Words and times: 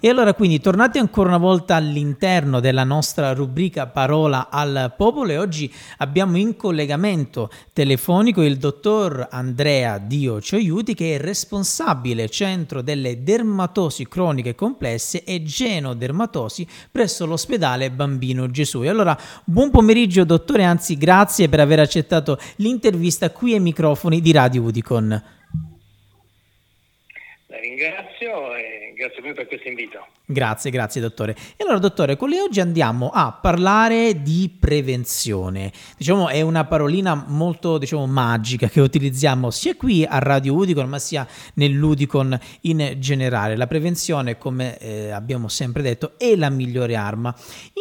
E 0.00 0.08
allora 0.08 0.32
quindi 0.32 0.60
tornati 0.60 0.98
ancora 0.98 1.30
una 1.30 1.38
volta 1.38 1.74
all'interno 1.74 2.60
della 2.60 2.84
nostra 2.84 3.32
rubrica 3.32 3.88
Parola 3.88 4.48
al 4.48 4.94
Popolo 4.96 5.32
e 5.32 5.38
oggi 5.38 5.72
abbiamo 5.96 6.36
in 6.36 6.54
collegamento 6.54 7.50
telefonico 7.72 8.44
il 8.44 8.58
dottor 8.58 9.26
Andrea 9.28 9.98
Dio 9.98 10.40
Cioiuti 10.40 10.94
che 10.94 11.16
è 11.16 11.18
responsabile 11.18 12.28
centro 12.28 12.80
delle 12.80 13.24
dermatosi 13.24 14.06
croniche 14.06 14.54
complesse 14.54 15.24
e 15.24 15.42
genodermatosi 15.42 16.64
presso 16.92 17.26
l'ospedale 17.26 17.90
Bambino 17.90 18.48
Gesù. 18.52 18.84
E 18.84 18.88
allora 18.88 19.18
buon 19.44 19.72
pomeriggio 19.72 20.22
dottore, 20.22 20.62
anzi 20.62 20.96
grazie 20.96 21.48
per 21.48 21.58
aver 21.58 21.80
accettato 21.80 22.38
l'intervista 22.56 23.30
qui 23.30 23.54
ai 23.54 23.60
microfoni 23.60 24.20
di 24.20 24.30
Radio 24.30 24.62
Udicon. 24.62 25.08
La 27.48 27.58
ringrazio 27.58 28.54
e 28.54 28.77
grazie 28.98 29.18
a 29.20 29.22
voi 29.22 29.32
per 29.32 29.46
questo 29.46 29.68
invito. 29.68 30.06
Grazie, 30.26 30.70
grazie 30.72 31.00
dottore. 31.00 31.36
E 31.56 31.62
allora 31.62 31.78
dottore, 31.78 32.16
con 32.16 32.28
lei 32.28 32.40
oggi 32.40 32.60
andiamo 32.60 33.10
a 33.10 33.30
parlare 33.32 34.22
di 34.22 34.50
prevenzione. 34.58 35.72
Diciamo 35.96 36.28
è 36.28 36.40
una 36.40 36.64
parolina 36.64 37.14
molto 37.28 37.78
diciamo, 37.78 38.06
magica 38.06 38.66
che 38.66 38.80
utilizziamo 38.80 39.50
sia 39.50 39.76
qui 39.76 40.04
a 40.04 40.18
Radio 40.18 40.54
Udicon 40.54 40.88
ma 40.88 40.98
sia 40.98 41.26
nell'Udicon 41.54 42.36
in 42.62 42.96
generale. 42.98 43.56
La 43.56 43.68
prevenzione, 43.68 44.36
come 44.36 44.76
eh, 44.78 45.10
abbiamo 45.10 45.46
sempre 45.46 45.80
detto, 45.82 46.14
è 46.18 46.34
la 46.34 46.50
migliore 46.50 46.96
arma. 46.96 47.32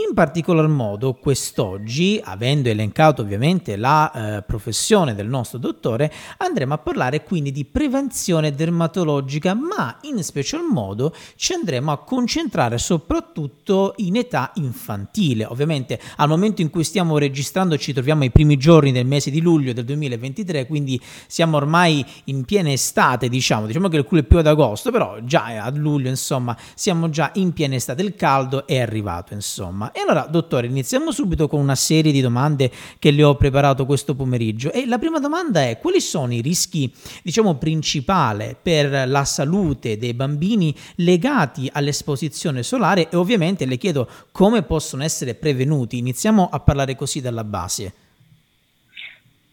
In 0.07 0.13
particolar 0.13 0.67
modo 0.67 1.15
quest'oggi, 1.15 2.21
avendo 2.23 2.69
elencato 2.69 3.23
ovviamente 3.23 3.75
la 3.75 4.37
eh, 4.37 4.41
professione 4.43 5.15
del 5.15 5.27
nostro 5.27 5.57
dottore, 5.57 6.13
andremo 6.37 6.75
a 6.75 6.77
parlare 6.77 7.23
quindi 7.23 7.51
di 7.51 7.65
prevenzione 7.65 8.53
dermatologica, 8.53 9.55
ma 9.55 9.97
in 10.03 10.23
special 10.23 10.61
modo 10.61 11.06
ci 11.35 11.53
andremo 11.53 11.91
a 11.91 12.03
concentrare 12.03 12.77
soprattutto 12.77 13.93
in 13.97 14.15
età 14.15 14.51
infantile. 14.55 15.45
Ovviamente 15.45 15.99
al 16.17 16.27
momento 16.27 16.61
in 16.61 16.69
cui 16.69 16.83
stiamo 16.83 17.17
registrando 17.17 17.77
ci 17.77 17.93
troviamo 17.93 18.23
ai 18.23 18.31
primi 18.31 18.57
giorni 18.57 18.91
del 18.91 19.05
mese 19.05 19.31
di 19.31 19.41
luglio 19.41 19.73
del 19.73 19.85
2023, 19.85 20.67
quindi 20.67 20.99
siamo 21.27 21.57
ormai 21.57 22.05
in 22.25 22.45
piena 22.45 22.71
estate, 22.71 23.29
diciamo, 23.29 23.65
diciamo 23.67 23.87
che 23.87 23.97
il 23.97 24.03
culo 24.03 24.21
è 24.21 24.23
più 24.23 24.37
ad 24.37 24.47
agosto, 24.47 24.91
però 24.91 25.17
già 25.23 25.63
a 25.63 25.69
luglio, 25.69 26.09
insomma, 26.09 26.57
siamo 26.75 27.09
già 27.09 27.31
in 27.35 27.53
piena 27.53 27.75
estate, 27.75 28.01
il 28.01 28.15
caldo 28.15 28.67
è 28.67 28.79
arrivato, 28.79 29.33
insomma. 29.33 29.91
E 29.91 30.01
allora, 30.01 30.27
dottore, 30.29 30.67
iniziamo 30.67 31.11
subito 31.11 31.47
con 31.47 31.59
una 31.59 31.75
serie 31.75 32.11
di 32.11 32.21
domande 32.21 32.71
che 32.99 33.11
le 33.11 33.23
ho 33.23 33.35
preparato 33.35 33.85
questo 33.85 34.15
pomeriggio. 34.15 34.71
E 34.71 34.85
la 34.85 34.97
prima 34.97 35.19
domanda 35.19 35.61
è: 35.61 35.77
quali 35.79 36.01
sono 36.01 36.33
i 36.33 36.41
rischi, 36.41 36.91
diciamo, 37.23 37.55
principali 37.55 38.55
per 38.61 39.07
la 39.07 39.25
salute 39.25 39.97
dei 39.97 40.13
bambini 40.13 40.75
legati 40.97 41.69
all'esposizione 41.71 42.25
esposizione 42.27 42.63
solare 42.63 43.09
e 43.09 43.15
ovviamente 43.15 43.65
le 43.65 43.77
chiedo 43.77 44.07
come 44.31 44.63
possono 44.63 45.03
essere 45.03 45.35
prevenuti. 45.35 45.97
Iniziamo 45.97 46.49
a 46.51 46.59
parlare 46.59 46.95
così 46.95 47.21
dalla 47.21 47.43
base. 47.43 47.93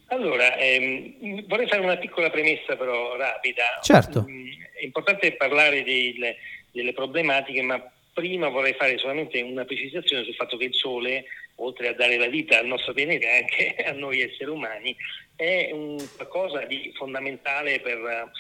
Allora, 0.09 0.57
ehm, 0.57 1.47
vorrei 1.47 1.67
fare 1.67 1.83
una 1.83 1.97
piccola 1.97 2.31
premessa 2.31 2.77
però 2.77 3.17
rapida. 3.17 3.81
Certo. 3.83 4.25
Mm, 4.29 4.47
è 4.81 4.85
importante 4.85 5.33
parlare 5.33 5.83
delle, 5.83 6.37
delle 6.71 6.93
problematiche, 6.93 7.63
ma 7.63 7.83
prima 8.13 8.49
vorrei 8.49 8.75
fare 8.75 8.97
solamente 8.99 9.41
una 9.41 9.65
precisazione 9.65 10.23
sul 10.23 10.35
fatto 10.35 10.57
che 10.57 10.67
il 10.67 10.75
Sole, 10.75 11.25
oltre 11.57 11.89
a 11.89 11.95
dare 11.95 12.17
la 12.17 12.29
vita 12.29 12.59
al 12.59 12.67
nostro 12.67 12.93
pianeta 12.93 13.27
e 13.27 13.39
anche 13.39 13.75
a 13.91 13.93
noi 13.93 14.21
esseri 14.21 14.51
umani, 14.51 14.95
è 15.35 15.71
un 15.73 15.97
qualcosa 16.15 16.65
di 16.65 16.93
fondamentale 16.95 17.81
per 17.81 18.31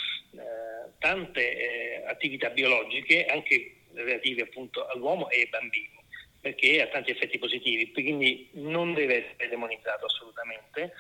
tante 0.99 1.57
eh, 1.57 2.05
attività 2.07 2.51
biologiche, 2.51 3.27
anche 3.27 3.77
relative 3.93 4.43
appunto 4.43 4.87
all'uomo 4.87 5.29
e 5.31 5.41
ai 5.41 5.49
bambini, 5.49 5.99
perché 6.41 6.83
ha 6.83 6.87
tanti 6.89 7.11
effetti 7.11 7.39
positivi, 7.39 7.93
quindi 7.93 8.49
non 8.53 8.95
deve 8.95 9.27
essere 9.27 9.49
demonizzato 9.49 10.07
assolutamente, 10.07 10.93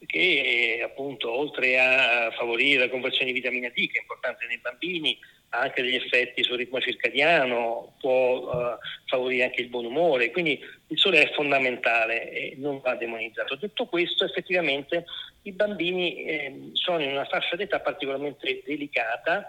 perché 0.00 0.80
appunto 0.82 1.30
oltre 1.30 1.78
a 1.78 2.30
favorire 2.32 2.80
la 2.80 2.88
conversione 2.88 3.26
di 3.26 3.38
vitamina 3.38 3.68
D, 3.68 3.74
che 3.74 3.98
è 3.98 4.00
importante 4.00 4.46
nei 4.46 4.58
bambini, 4.58 5.18
ha 5.50 5.60
anche 5.60 5.82
degli 5.82 5.96
effetti 5.96 6.42
sul 6.42 6.56
ritmo 6.56 6.80
circadiano, 6.80 7.94
può 8.00 8.38
uh, 8.38 8.78
favorire 9.04 9.44
anche 9.44 9.60
il 9.60 9.68
buon 9.68 9.84
umore, 9.84 10.30
quindi 10.30 10.58
il 10.86 10.98
sole 10.98 11.22
è 11.22 11.32
fondamentale 11.34 12.30
e 12.30 12.54
non 12.56 12.80
va 12.80 12.94
demonizzato. 12.94 13.56
Detto 13.56 13.86
questo, 13.86 14.24
effettivamente 14.24 15.04
i 15.42 15.52
bambini 15.52 16.24
eh, 16.24 16.70
sono 16.72 17.02
in 17.02 17.10
una 17.10 17.26
fascia 17.26 17.56
d'età 17.56 17.80
particolarmente 17.80 18.62
delicata 18.64 19.44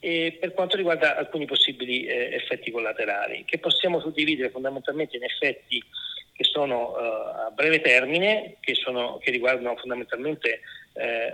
e 0.00 0.36
per 0.38 0.52
quanto 0.52 0.76
riguarda 0.76 1.16
alcuni 1.16 1.46
possibili 1.46 2.04
eh, 2.04 2.34
effetti 2.34 2.70
collaterali, 2.70 3.44
che 3.46 3.58
possiamo 3.58 4.00
suddividere 4.00 4.50
fondamentalmente 4.50 5.16
in 5.16 5.24
effetti 5.24 5.82
che 6.34 6.44
sono 6.44 6.98
eh, 6.98 7.46
a 7.46 7.50
breve 7.54 7.80
termine, 7.80 8.56
che, 8.60 8.74
sono, 8.74 9.18
che 9.18 9.30
riguardano 9.30 9.76
fondamentalmente 9.76 10.60
eh, 10.94 11.32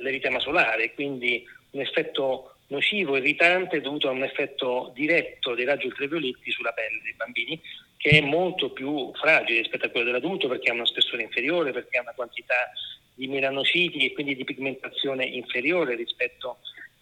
l'eritema 0.00 0.40
solare, 0.40 0.94
quindi 0.94 1.44
un 1.72 1.80
effetto 1.82 2.54
nocivo, 2.68 3.16
irritante 3.16 3.80
dovuto 3.80 4.08
a 4.08 4.12
un 4.12 4.22
effetto 4.22 4.90
diretto 4.94 5.54
dei 5.54 5.66
raggi 5.66 5.86
ultravioletti 5.86 6.50
sulla 6.50 6.72
pelle 6.72 7.00
dei 7.02 7.14
bambini, 7.14 7.60
che 7.98 8.10
è 8.10 8.20
molto 8.20 8.70
più 8.70 9.12
fragile 9.14 9.60
rispetto 9.60 9.86
a 9.86 9.90
quello 9.90 10.06
dell'adulto 10.06 10.48
perché 10.48 10.70
ha 10.70 10.74
uno 10.74 10.86
spessore 10.86 11.22
inferiore, 11.22 11.72
perché 11.72 11.98
ha 11.98 12.02
una 12.02 12.12
quantità 12.14 12.72
di 13.14 13.26
melanociti 13.26 14.06
e 14.06 14.12
quindi 14.12 14.36
di 14.36 14.44
pigmentazione 14.44 15.24
inferiore 15.24 15.94
rispetto 15.94 16.58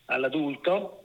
all'adulto 0.06 1.02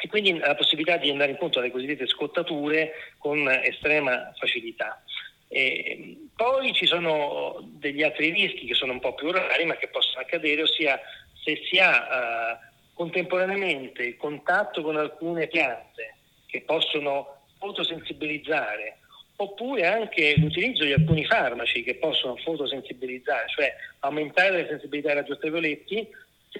e 0.00 0.08
quindi 0.08 0.38
la 0.38 0.54
possibilità 0.54 0.96
di 0.96 1.10
andare 1.10 1.32
incontro 1.32 1.60
alle 1.60 1.70
cosiddette 1.70 2.06
scottature 2.06 2.92
con 3.18 3.48
estrema 3.48 4.32
facilità. 4.36 5.02
E 5.48 6.16
poi 6.34 6.72
ci 6.72 6.86
sono 6.86 7.58
degli 7.62 8.02
altri 8.02 8.30
rischi 8.30 8.66
che 8.66 8.74
sono 8.74 8.92
un 8.92 9.00
po' 9.00 9.14
più 9.14 9.30
rari 9.30 9.64
ma 9.64 9.76
che 9.76 9.88
possono 9.88 10.20
accadere, 10.20 10.62
ossia 10.62 11.00
se 11.42 11.62
si 11.68 11.78
ha 11.78 12.58
uh, 12.60 12.74
contemporaneamente 12.94 14.16
contatto 14.16 14.82
con 14.82 14.96
alcune 14.96 15.46
piante 15.46 16.16
che 16.46 16.62
possono 16.62 17.42
fotosensibilizzare 17.58 18.98
oppure 19.36 19.86
anche 19.86 20.34
l'utilizzo 20.38 20.84
di 20.84 20.92
alcuni 20.92 21.24
farmaci 21.24 21.82
che 21.82 21.96
possono 21.96 22.36
fotosensibilizzare, 22.36 23.48
cioè 23.48 23.74
aumentare 24.00 24.62
la 24.62 24.68
sensibilità 24.68 25.10
ai 25.10 25.16
raggi 25.16 25.32
ultravioletti, 25.32 26.08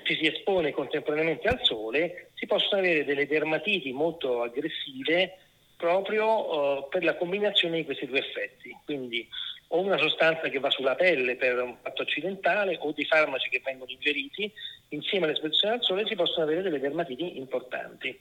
ci 0.03 0.15
si 0.15 0.27
espone 0.27 0.73
contemporaneamente 0.73 1.49
al 1.49 1.61
sole, 1.63 2.31
si 2.35 2.47
possono 2.47 2.81
avere 2.81 3.05
delle 3.05 3.27
dermatiti 3.27 3.93
molto 3.93 4.43
aggressive 4.43 5.39
proprio 5.77 6.79
uh, 6.79 6.89
per 6.89 7.05
la 7.05 7.17
combinazione 7.17 7.77
di 7.79 7.85
questi 7.85 8.07
due 8.07 8.19
effetti. 8.19 8.77
Quindi 8.85 9.29
o 9.69 9.81
una 9.81 9.99
sostanza 9.99 10.49
che 10.49 10.61
va 10.61 10.71
sulla 10.71 10.95
pelle 10.95 11.35
per 11.37 11.61
un 11.61 11.77
fatto 11.83 12.03
accidentale 12.03 12.77
o 12.81 12.93
dei 12.93 13.05
farmaci 13.05 13.49
che 13.49 13.63
vengono 13.65 13.91
ingeriti, 13.91 14.51
insieme 14.91 15.27
all'esposizione 15.27 15.75
al 15.75 15.83
sole 15.83 16.07
si 16.07 16.15
possono 16.15 16.45
avere 16.45 16.63
delle 16.63 16.79
dermatiti 16.79 17.37
importanti. 17.37 18.19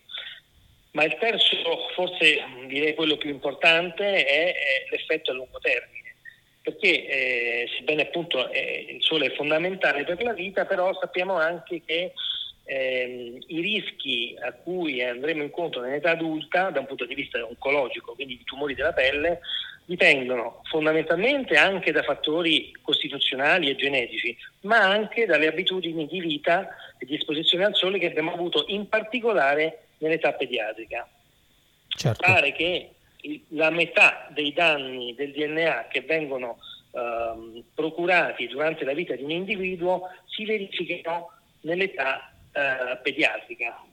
Ma 0.91 1.03
il 1.03 1.15
terzo, 1.19 1.55
forse 1.93 2.41
direi 2.67 2.95
quello 2.95 3.17
più 3.17 3.29
importante, 3.29 4.25
è, 4.25 4.55
è 4.55 4.85
l'effetto 4.89 5.31
a 5.31 5.33
lungo 5.33 5.59
termine 5.59 6.03
perché 6.65 7.05
eh, 7.05 7.69
sebbene 7.77 8.01
appunto 8.01 8.49
eh, 8.49 8.87
il 8.89 9.03
sole 9.03 9.27
è 9.27 9.35
fondamentale 9.35 10.03
per 10.03 10.23
la 10.23 10.33
vita, 10.33 10.65
però 10.65 10.91
sappiamo 10.99 11.35
anche 11.35 11.83
che 11.85 12.13
eh, 12.65 13.39
i 13.47 13.61
rischi 13.61 14.35
a 14.41 14.51
cui 14.51 15.01
andremo 15.01 15.43
incontro 15.43 15.81
nell'età 15.81 16.11
adulta, 16.11 16.71
da 16.71 16.79
un 16.79 16.87
punto 16.87 17.05
di 17.05 17.13
vista 17.13 17.43
oncologico, 17.45 18.13
quindi 18.15 18.37
di 18.37 18.43
tumori 18.43 18.73
della 18.73 18.93
pelle, 18.93 19.39
dipendono 19.85 20.61
fondamentalmente 20.63 21.55
anche 21.57 21.91
da 21.91 22.01
fattori 22.01 22.75
costituzionali 22.81 23.69
e 23.69 23.75
genetici, 23.75 24.35
ma 24.61 24.79
anche 24.79 25.27
dalle 25.27 25.47
abitudini 25.47 26.07
di 26.07 26.19
vita 26.19 26.69
e 26.97 27.05
di 27.05 27.15
esposizione 27.15 27.65
al 27.65 27.75
sole 27.75 27.99
che 27.99 28.07
abbiamo 28.07 28.33
avuto 28.33 28.65
in 28.69 28.89
particolare 28.89 29.83
nell'età 29.99 30.33
pediatrica. 30.33 31.07
Certo. 31.87 32.25
Pare 32.25 32.51
che 32.51 32.89
la 33.49 33.69
metà 33.69 34.27
dei 34.31 34.53
danni 34.53 35.13
del 35.15 35.31
DNA 35.31 35.87
che 35.89 36.01
vengono 36.01 36.57
ehm, 36.91 37.63
procurati 37.73 38.47
durante 38.47 38.85
la 38.85 38.93
vita 38.93 39.15
di 39.15 39.23
un 39.23 39.31
individuo 39.31 40.09
si 40.25 40.45
verificano 40.45 41.31
nell'età 41.61 42.34
eh, 42.55 42.97
pediatrica. 43.01 43.83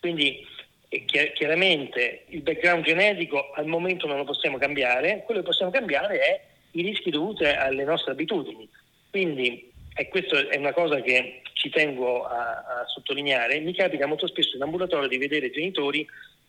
Quindi 0.00 0.46
eh, 0.88 1.04
chiaramente 1.04 2.24
il 2.28 2.40
background 2.40 2.84
genetico 2.84 3.50
al 3.52 3.66
momento 3.66 4.06
non 4.06 4.16
lo 4.16 4.24
possiamo 4.24 4.56
cambiare, 4.56 5.22
quello 5.24 5.40
che 5.40 5.46
possiamo 5.46 5.70
cambiare 5.70 6.18
è 6.18 6.40
i 6.72 6.82
rischi 6.82 7.10
dovuti 7.10 7.44
alle 7.44 7.84
nostre 7.84 8.12
abitudini. 8.12 8.68
Quindi, 9.10 9.70
e 9.94 10.08
questa 10.08 10.48
è 10.48 10.56
una 10.56 10.72
cosa 10.72 11.00
che 11.00 11.42
ci 11.52 11.70
tengo 11.70 12.24
a, 12.24 12.38
a 12.38 12.84
sottolineare, 12.86 13.60
mi 13.60 13.74
capita 13.74 14.06
molto 14.06 14.26
spesso 14.26 14.56
in 14.56 14.62
ambulatorio 14.62 15.08
di 15.08 15.18
vedere 15.18 15.50
genitori 15.50 16.06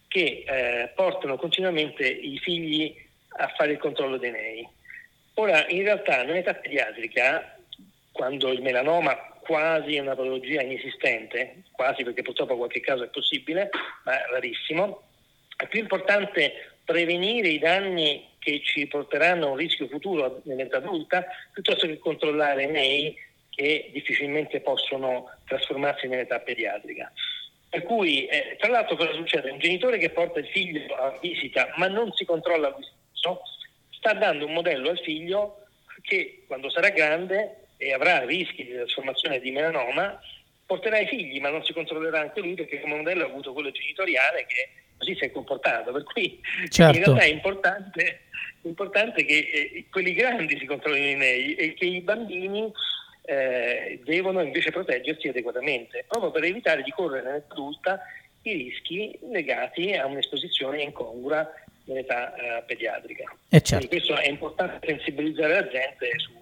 che 0.07 0.43
eh, 0.45 0.89
portano 0.95 1.37
continuamente 1.37 2.07
i 2.07 2.37
figli 2.39 2.95
a 3.37 3.53
fare 3.55 3.73
il 3.73 3.77
controllo 3.77 4.17
dei 4.17 4.31
nei. 4.31 4.67
Ora, 5.35 5.67
in 5.69 5.83
realtà, 5.83 6.23
nell'età 6.23 6.53
pediatrica, 6.53 7.57
quando 8.11 8.51
il 8.51 8.61
melanoma 8.61 9.17
quasi 9.49 9.97
una 9.97 10.13
patologia 10.13 10.61
inesistente, 10.61 11.63
quasi 11.71 12.03
perché 12.03 12.21
purtroppo 12.21 12.55
qualche 12.55 12.81
caso 12.81 13.01
è 13.01 13.07
possibile, 13.07 13.71
ma 14.03 14.15
rarissimo, 14.27 15.01
È 15.57 15.65
più 15.65 15.79
importante 15.79 16.75
prevenire 16.85 17.47
i 17.47 17.57
danni 17.57 18.27
che 18.37 18.61
ci 18.63 18.85
porteranno 18.85 19.47
a 19.47 19.49
un 19.49 19.55
rischio 19.55 19.87
futuro 19.87 20.41
nell'età 20.43 20.77
adulta 20.77 21.25
piuttosto 21.51 21.87
che 21.87 21.97
controllare 21.97 22.67
nei 22.67 23.17
che 23.49 23.89
difficilmente 23.91 24.61
possono 24.61 25.31
trasformarsi 25.47 26.07
nell'età 26.07 26.39
pediatrica. 26.39 27.11
Per 27.69 27.81
cui, 27.83 28.27
eh, 28.27 28.55
tra 28.59 28.69
l'altro, 28.69 28.95
cosa 28.95 29.13
succede? 29.13 29.49
Un 29.49 29.59
genitore 29.59 29.97
che 29.97 30.11
porta 30.11 30.39
il 30.39 30.47
figlio 30.47 30.93
a 30.93 31.17
visita 31.19 31.73
ma 31.77 31.87
non 31.87 32.13
si 32.13 32.23
controlla 32.23 32.69
lui 32.69 32.83
stesso, 32.83 33.41
sta 33.89 34.13
dando 34.13 34.45
un 34.45 34.53
modello 34.53 34.91
al 34.91 34.99
figlio 34.99 35.65
che 36.03 36.43
quando 36.45 36.69
sarà 36.69 36.89
grande 36.89 37.68
e 37.81 37.93
avrà 37.93 38.25
rischi 38.25 38.65
di 38.65 38.73
trasformazione 38.73 39.39
di 39.39 39.51
melanoma, 39.51 40.19
porterà 40.65 40.99
i 40.99 41.07
figli, 41.07 41.39
ma 41.39 41.49
non 41.49 41.63
si 41.63 41.71
controllerà 41.71 42.19
anche 42.19 42.41
lui 42.41 42.53
perché 42.53 42.81
come 42.81 42.97
modello 42.97 43.23
ha 43.23 43.27
avuto 43.27 43.53
quello 43.53 43.71
genitoriale 43.71 44.45
che 44.45 44.69
così 44.97 45.15
si 45.15 45.23
è 45.23 45.31
comportato. 45.31 45.93
Per 45.93 46.03
cui 46.03 46.41
certo. 46.69 46.97
in 46.97 47.05
realtà 47.05 47.23
è 47.23 47.29
importante, 47.29 48.21
importante 48.63 49.23
che 49.23 49.49
eh, 49.51 49.85
quelli 49.89 50.13
grandi 50.13 50.57
si 50.59 50.65
controllino 50.65 51.07
i 51.07 51.15
nei 51.15 51.55
e 51.55 51.73
che 51.73 51.85
i 51.85 52.01
bambini 52.01 52.69
eh, 53.23 54.01
devono 54.03 54.41
invece 54.41 54.71
proteggersi 54.71 55.29
adeguatamente, 55.29 56.03
proprio 56.05 56.31
per 56.31 56.43
evitare 56.43 56.83
di 56.83 56.91
correre 56.91 57.23
nell'età 57.23 57.53
adulta 57.53 58.01
i 58.41 58.53
rischi 58.53 59.17
legati 59.31 59.93
a 59.93 60.05
un'esposizione 60.05 60.81
incongrua 60.81 61.49
nell'età 61.85 62.35
eh, 62.35 62.63
pediatrica. 62.63 63.23
Eh 63.49 63.61
certo. 63.61 63.87
Quindi 63.87 64.05
questo 64.05 64.21
è 64.21 64.27
importante 64.27 64.85
sensibilizzare 64.85 65.53
la 65.53 65.67
gente 65.67 66.19
su 66.19 66.39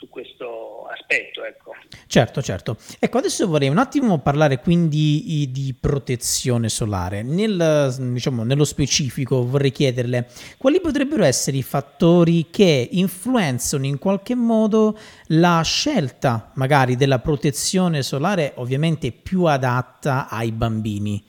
su 0.00 0.08
questo 0.08 0.86
aspetto. 0.90 1.44
Ecco. 1.44 1.74
Certo, 2.06 2.40
certo. 2.40 2.78
Ecco, 2.98 3.18
adesso 3.18 3.46
vorrei 3.46 3.68
un 3.68 3.76
attimo 3.76 4.18
parlare 4.18 4.58
quindi 4.58 5.48
di 5.50 5.74
protezione 5.78 6.70
solare. 6.70 7.22
Nel, 7.22 7.94
diciamo, 7.98 8.42
nello 8.42 8.64
specifico 8.64 9.44
vorrei 9.44 9.70
chiederle 9.70 10.28
quali 10.56 10.80
potrebbero 10.80 11.22
essere 11.22 11.58
i 11.58 11.62
fattori 11.62 12.46
che 12.50 12.88
influenzano 12.92 13.84
in 13.84 13.98
qualche 13.98 14.34
modo 14.34 14.98
la 15.26 15.60
scelta 15.62 16.50
magari 16.54 16.96
della 16.96 17.18
protezione 17.18 18.02
solare 18.02 18.52
ovviamente 18.56 19.12
più 19.12 19.44
adatta 19.44 20.28
ai 20.30 20.50
bambini. 20.50 21.22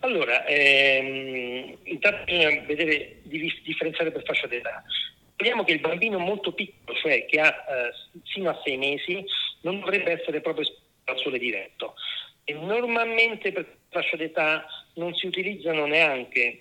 Allora, 0.00 0.44
ehm, 0.44 1.78
intanto 1.84 2.24
bisogna 2.26 2.60
vedere, 2.64 3.16
differenziare 3.22 4.12
per 4.12 4.22
fascia 4.24 4.46
d'età. 4.46 4.84
Vediamo 5.36 5.64
che 5.64 5.72
il 5.72 5.80
bambino 5.80 6.18
molto 6.18 6.52
piccolo, 6.52 6.98
cioè 6.98 7.26
che 7.26 7.40
ha 7.40 7.48
eh, 7.48 8.20
fino 8.24 8.50
a 8.50 8.60
sei 8.64 8.78
mesi, 8.78 9.24
non 9.60 9.80
dovrebbe 9.80 10.12
essere 10.12 10.40
proprio 10.40 10.64
esposto 10.64 10.84
al 11.04 11.18
sole 11.18 11.38
diretto. 11.38 11.94
E 12.44 12.54
normalmente 12.54 13.52
per 13.52 13.66
fascia 13.90 14.16
d'età 14.16 14.66
non 14.94 15.14
si 15.14 15.26
utilizzano 15.26 15.86
neanche 15.86 16.60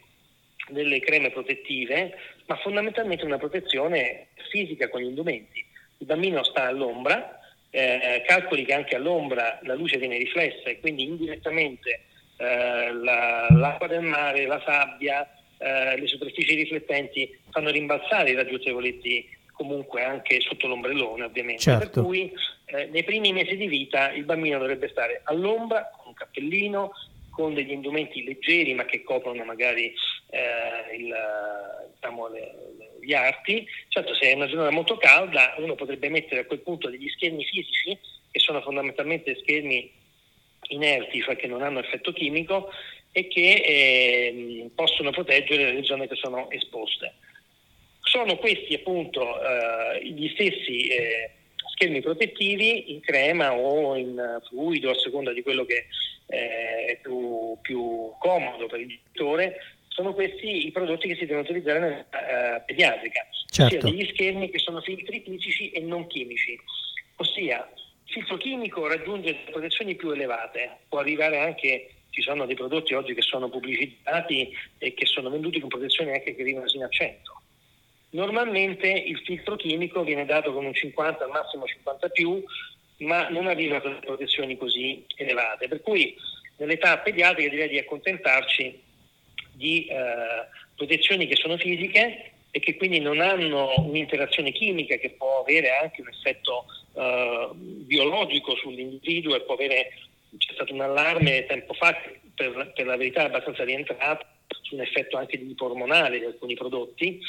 delle 0.69 1.00
creme 1.00 1.31
protettive, 1.31 2.18
ma 2.48 2.56
fondamentalmente 2.57 3.25
una 3.25 3.38
protezione 3.38 4.27
fisica 4.50 4.89
con 4.89 5.01
gli 5.01 5.06
indumenti. 5.06 5.63
Il 6.00 6.07
bambino 6.07 6.44
sta 6.44 6.68
all'ombra, 6.68 7.39
eh, 7.69 8.24
calcoli 8.25 8.66
che 8.66 8.74
anche 8.74 8.95
all'ombra 8.95 9.60
la 9.63 9.75
luce 9.75 9.98
viene 9.98 10.18
riflessa 10.18 10.69
e 10.69 10.80
quindi 10.80 11.04
indirettamente 11.04 12.06
eh, 12.38 12.92
la, 12.94 13.48
l'acqua 13.51 13.88
del 13.88 14.01
mare, 14.01 14.45
la 14.45 14.62
sabbia, 14.66 15.27
eh, 15.57 16.00
le 16.00 16.07
superfici 16.07 16.56
riflettenti 16.56 17.38
fanno 17.50 17.69
rimbalzare 17.69 18.31
i 18.31 18.36
raggi 18.36 18.54
ultravioletti 18.54 19.30
comunque 19.56 20.04
anche 20.04 20.42
sotto 20.42 20.68
l'ombrellone 20.68 21.24
ovviamente, 21.24 21.62
certo. 21.62 21.90
per 21.90 22.04
cui 22.04 22.31
eh, 22.66 22.86
nei 22.88 23.04
primi 23.04 23.31
mesi 23.31 23.56
di 23.56 23.68
vita 23.68 24.12
il 24.12 24.25
bambino 24.25 24.60
dovrebbe 24.60 24.90
stare 24.90 25.22
all'ombra 25.24 25.90
con 25.96 26.07
un 26.07 26.13
cappellino, 26.13 26.92
con 27.30 27.54
degli 27.54 27.72
indumenti 27.72 28.24
leggeri 28.24 28.74
ma 28.74 28.86
che 28.86 29.04
coprono 29.04 29.44
magari 29.44 29.94
eh, 30.30 30.96
il, 30.98 31.13
diciamo, 31.94 32.28
le, 32.28 32.51
gli 33.01 33.13
arti. 33.13 33.66
Certo 33.88 34.13
se 34.13 34.31
è 34.31 34.34
una 34.34 34.48
giornata 34.48 34.72
molto 34.72 34.98
calda 34.98 35.56
uno 35.58 35.75
potrebbe 35.75 36.10
mettere 36.10 36.42
a 36.42 36.46
quel 36.46 36.60
punto 36.60 36.90
degli 36.90 37.10
schermi 37.10 37.44
fisici 37.46 37.98
che 38.31 38.40
sono 38.40 38.62
fondamentalmente 38.62 39.38
schermi 39.38 39.92
inerti, 40.69 41.22
cioè 41.22 41.36
che 41.36 41.48
non 41.48 41.62
hanno 41.62 41.80
effetto 41.80 42.12
chimico 42.12 42.72
e 43.18 43.30
che 43.30 43.54
eh, 43.66 44.70
possono 44.76 45.12
proteggere 45.12 45.72
le 45.72 45.86
zone 45.86 46.06
che 46.06 46.16
sono 46.16 46.52
esposte. 46.52 47.14
Sono 48.02 48.36
questi 48.36 48.74
appunto 48.74 49.40
eh, 49.42 50.04
gli 50.04 50.28
stessi 50.34 50.88
eh, 50.88 51.32
schermi 51.72 52.02
protettivi 52.02 52.92
in 52.92 53.00
crema 53.00 53.54
o 53.54 53.96
in 53.96 54.42
fluido 54.50 54.90
a 54.90 55.00
seconda 55.00 55.32
di 55.32 55.42
quello 55.44 55.64
che 55.64 55.86
eh, 56.28 56.86
è 56.88 57.00
più, 57.02 57.58
più, 57.62 58.12
comodo 58.20 58.68
per 58.68 58.82
il 58.82 58.88
genitore, 58.88 59.62
sono 59.88 60.14
questi 60.14 60.68
i 60.68 60.72
prodotti 60.72 61.08
che 61.08 61.16
si 61.16 61.26
devono 61.26 61.46
utilizzare 61.46 61.80
nella 61.80 62.00
uh, 62.00 62.66
pediatrica, 62.66 63.26
certo. 63.50 63.78
ossia 63.78 63.92
degli 63.92 64.10
schermi 64.10 64.50
che 64.50 64.60
sono 64.60 64.82
filtri 64.82 65.22
fisici 65.22 65.72
e 65.72 65.80
non 65.80 66.06
chimici, 66.08 66.60
ossia 67.16 67.66
il 67.74 68.12
filtro 68.12 68.36
chimico 68.36 68.88
raggiunge 68.88 69.38
protezioni 69.50 69.96
più 69.96 70.12
elevate, 70.12 70.80
può 70.90 71.00
arrivare 71.00 71.40
anche 71.40 71.92
ci 72.16 72.22
sono 72.22 72.46
dei 72.46 72.56
prodotti 72.56 72.94
oggi 72.94 73.14
che 73.14 73.22
sono 73.22 73.50
pubblicizzati 73.50 74.50
e 74.78 74.94
che 74.94 75.06
sono 75.06 75.30
venduti 75.30 75.60
con 75.60 75.68
protezioni 75.68 76.12
anche 76.12 76.34
che 76.34 76.42
arrivano 76.42 76.70
fino 76.70 76.86
a 76.86 76.90
100. 76.90 77.42
Normalmente 78.12 78.88
il 78.88 79.20
filtro 79.20 79.58
chimico 79.58 80.02
viene 80.06 80.24
dato 80.24 80.54
con 80.54 80.64
un 80.64 80.74
50 80.74 81.26
al 81.26 81.30
massimo 81.30 81.66
50 81.66 82.08
più, 82.10 82.42
ma 83.00 83.28
non 83.28 83.48
arriva 83.48 83.82
con 83.82 84.00
protezioni 84.00 84.56
così 84.56 85.06
elevate. 85.18 85.68
Per 85.68 85.82
cui 85.82 86.16
nell'età 86.56 87.00
pediatrica 87.00 87.50
direi 87.50 87.68
di 87.68 87.80
accontentarci 87.80 88.82
di 89.52 89.86
eh, 89.88 89.96
protezioni 90.74 91.28
che 91.28 91.36
sono 91.36 91.58
fisiche 91.58 92.32
e 92.50 92.60
che 92.60 92.78
quindi 92.78 93.00
non 93.00 93.20
hanno 93.20 93.74
un'interazione 93.80 94.54
chimica 94.54 94.96
che 94.96 95.10
può 95.10 95.42
avere 95.42 95.76
anche 95.76 96.00
un 96.00 96.08
effetto 96.08 96.64
eh, 96.94 97.50
biologico 97.54 98.56
sull'individuo 98.56 99.36
e 99.36 99.42
può 99.42 99.56
avere 99.56 99.92
stato 100.56 100.74
un 100.74 100.81
allarme 100.81 101.46
tempo 101.46 101.74
fa, 101.74 101.96
per, 102.34 102.72
per 102.74 102.86
la 102.86 102.98
verità 102.98 103.24
abbastanza 103.24 103.63
rientrato, 103.63 104.25
su 104.62 104.75
un 104.75 104.81
effetto 104.81 105.18
anche 105.18 105.38
di 105.38 105.56
ormonale 105.60 106.19
di 106.19 106.25
alcuni 106.25 106.56
prodotti, 106.56 107.22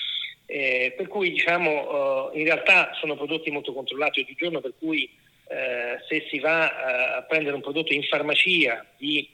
eh, 0.46 0.94
per 0.96 1.08
cui 1.08 1.30
diciamo 1.30 2.32
eh, 2.32 2.38
in 2.38 2.44
realtà 2.44 2.92
sono 2.94 3.16
prodotti 3.16 3.50
molto 3.50 3.72
controllati 3.72 4.20
oggigiorno, 4.20 4.60
per 4.60 4.72
cui 4.78 5.10
eh, 5.48 5.98
se 6.08 6.26
si 6.30 6.38
va 6.38 6.70
eh, 6.70 7.18
a 7.18 7.22
prendere 7.22 7.54
un 7.54 7.62
prodotto 7.62 7.92
in 7.92 8.02
farmacia 8.04 8.84
di 8.96 9.28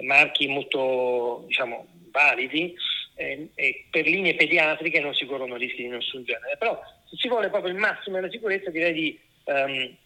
marchi 0.00 0.46
molto 0.46 1.44
diciamo, 1.46 1.86
validi, 2.10 2.74
eh, 3.16 3.48
per 3.90 4.06
linee 4.06 4.36
pediatriche 4.36 5.00
non 5.00 5.14
si 5.14 5.26
corrono 5.26 5.56
rischi 5.56 5.82
di 5.82 5.88
nessun 5.88 6.24
genere. 6.24 6.56
Però 6.56 6.80
se 7.08 7.16
si 7.16 7.28
vuole 7.28 7.48
proprio 7.48 7.72
il 7.72 7.78
massimo 7.78 8.16
della 8.16 8.30
sicurezza 8.30 8.70
direi 8.70 8.92
di 8.92 9.20
um, 9.44 9.96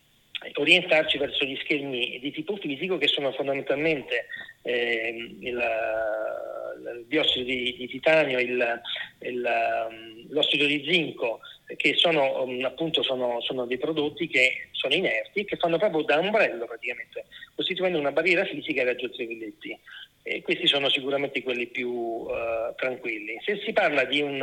orientarci 0.54 1.18
verso 1.18 1.44
gli 1.44 1.56
schermi 1.56 2.18
di 2.20 2.32
tipo 2.32 2.56
fisico 2.56 2.98
che 2.98 3.06
sono 3.06 3.32
fondamentalmente 3.32 4.26
eh, 4.62 5.14
il, 5.40 5.40
il, 5.40 7.04
biossido 7.06 7.44
di, 7.44 7.74
di 7.76 7.86
titanio, 7.88 8.38
il, 8.38 8.80
il, 9.20 9.50
um, 9.88 10.26
l'ossido 10.30 10.66
di 10.66 10.84
zinco, 10.88 11.40
che 11.76 11.94
sono 11.94 12.42
um, 12.42 12.64
appunto 12.64 13.02
sono, 13.02 13.40
sono, 13.40 13.66
dei 13.66 13.78
prodotti 13.78 14.28
che 14.28 14.68
sono 14.72 14.94
inerti, 14.94 15.44
che 15.44 15.56
fanno 15.56 15.78
proprio 15.78 16.02
da 16.02 16.18
ombrello 16.18 16.66
praticamente, 16.66 17.24
costituendo 17.54 17.98
una 17.98 18.12
barriera 18.12 18.44
fisica 18.44 18.80
ai 18.80 18.86
raggi 18.86 19.04
ultravioletti. 19.04 19.78
E 20.24 20.40
questi 20.42 20.68
sono 20.68 20.88
sicuramente 20.88 21.42
quelli 21.42 21.66
più 21.66 21.90
uh, 21.90 22.72
tranquilli. 22.76 23.40
Se 23.44 23.60
si 23.64 23.72
parla 23.72 24.04
di 24.04 24.20
un 24.20 24.40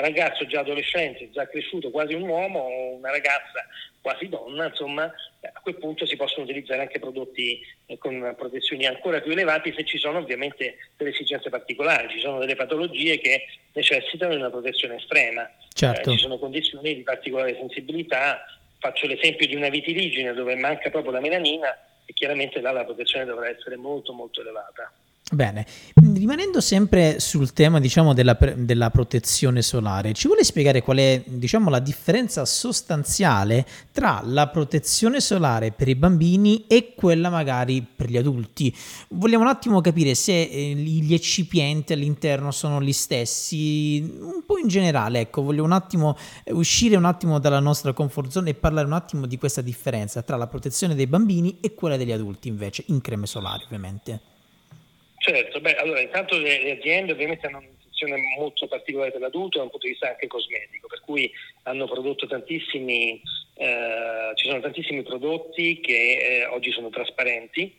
ragazzo 0.00 0.46
già 0.46 0.60
adolescente, 0.60 1.30
già 1.30 1.46
cresciuto, 1.48 1.90
quasi 1.90 2.14
un 2.14 2.22
uomo, 2.22 2.60
o 2.60 2.94
una 2.94 3.10
ragazza 3.10 3.66
quasi 4.00 4.28
donna, 4.28 4.66
insomma, 4.66 5.04
a 5.40 5.60
quel 5.60 5.76
punto 5.76 6.06
si 6.06 6.16
possono 6.16 6.44
utilizzare 6.44 6.80
anche 6.80 6.98
prodotti 6.98 7.60
eh, 7.86 7.98
con 7.98 8.34
protezioni 8.36 8.86
ancora 8.86 9.20
più 9.20 9.32
elevate 9.32 9.74
se 9.74 9.84
ci 9.84 9.98
sono 9.98 10.18
ovviamente 10.18 10.76
delle 10.96 11.10
esigenze 11.10 11.50
particolari, 11.50 12.08
ci 12.08 12.20
sono 12.20 12.38
delle 12.38 12.56
patologie 12.56 13.18
che 13.18 13.46
necessitano 13.72 14.32
di 14.32 14.40
una 14.40 14.50
protezione 14.50 14.96
estrema, 14.96 15.50
certo. 15.72 16.10
eh, 16.10 16.12
ci 16.14 16.20
sono 16.20 16.38
condizioni 16.38 16.94
di 16.94 17.02
particolare 17.02 17.56
sensibilità, 17.56 18.44
faccio 18.78 19.06
l'esempio 19.06 19.46
di 19.46 19.56
una 19.56 19.68
vitiligine 19.68 20.32
dove 20.32 20.54
manca 20.54 20.90
proprio 20.90 21.12
la 21.12 21.20
melanina 21.20 21.76
e 22.06 22.12
chiaramente 22.12 22.60
là 22.60 22.70
la 22.70 22.84
protezione 22.84 23.24
dovrà 23.24 23.48
essere 23.48 23.76
molto 23.76 24.12
molto 24.12 24.40
elevata. 24.40 24.90
Bene, 25.30 25.66
rimanendo 26.14 26.58
sempre 26.58 27.20
sul 27.20 27.52
tema 27.52 27.80
diciamo, 27.80 28.14
della, 28.14 28.38
della, 28.56 28.88
protezione 28.88 29.60
solare, 29.60 30.14
ci 30.14 30.26
vuole 30.26 30.42
spiegare 30.42 30.80
qual 30.80 30.96
è 30.96 31.22
diciamo, 31.26 31.68
la 31.68 31.80
differenza 31.80 32.46
sostanziale 32.46 33.66
tra 33.92 34.22
la 34.24 34.48
protezione 34.48 35.20
solare 35.20 35.70
per 35.70 35.86
i 35.88 35.96
bambini 35.96 36.64
e 36.66 36.94
quella 36.94 37.28
magari 37.28 37.82
per 37.82 38.08
gli 38.08 38.16
adulti? 38.16 38.74
Vogliamo 39.08 39.44
un 39.44 39.50
attimo 39.50 39.82
capire 39.82 40.14
se 40.14 40.44
eh, 40.44 40.72
gli 40.72 41.12
eccipienti 41.12 41.92
all'interno 41.92 42.50
sono 42.50 42.80
gli 42.80 42.94
stessi, 42.94 44.00
un 44.20 44.44
po' 44.46 44.56
in 44.56 44.68
generale, 44.68 45.20
ecco, 45.20 45.42
voglio 45.42 45.62
un 45.62 45.72
attimo 45.72 46.16
eh, 46.42 46.54
uscire 46.54 46.96
un 46.96 47.04
attimo 47.04 47.38
dalla 47.38 47.60
nostra 47.60 47.92
comfort 47.92 48.30
zone 48.30 48.50
e 48.50 48.54
parlare 48.54 48.86
un 48.86 48.94
attimo 48.94 49.26
di 49.26 49.36
questa 49.36 49.60
differenza 49.60 50.22
tra 50.22 50.38
la 50.38 50.46
protezione 50.46 50.94
dei 50.94 51.06
bambini 51.06 51.58
e 51.60 51.74
quella 51.74 51.98
degli 51.98 52.12
adulti 52.12 52.48
invece, 52.48 52.84
in 52.86 53.02
creme 53.02 53.26
solari 53.26 53.64
ovviamente. 53.64 54.36
Certo, 55.28 55.60
beh, 55.60 55.74
allora 55.74 56.00
intanto 56.00 56.38
le, 56.38 56.62
le 56.62 56.78
aziende 56.78 57.12
ovviamente 57.12 57.46
hanno 57.46 57.58
un'intenzione 57.58 58.16
molto 58.38 58.66
particolare 58.66 59.10
per 59.10 59.20
l'adulto 59.20 59.58
da 59.58 59.64
un 59.64 59.70
punto 59.70 59.84
di 59.84 59.92
vista 59.92 60.08
anche 60.08 60.26
cosmetico, 60.26 60.86
per 60.86 61.00
cui 61.00 61.30
hanno 61.64 61.86
prodotto 61.86 62.26
tantissimi, 62.26 63.20
eh, 63.56 64.32
ci 64.36 64.46
sono 64.46 64.60
tantissimi 64.60 65.02
prodotti 65.02 65.80
che 65.80 66.40
eh, 66.40 66.46
oggi 66.46 66.70
sono 66.70 66.88
trasparenti, 66.88 67.74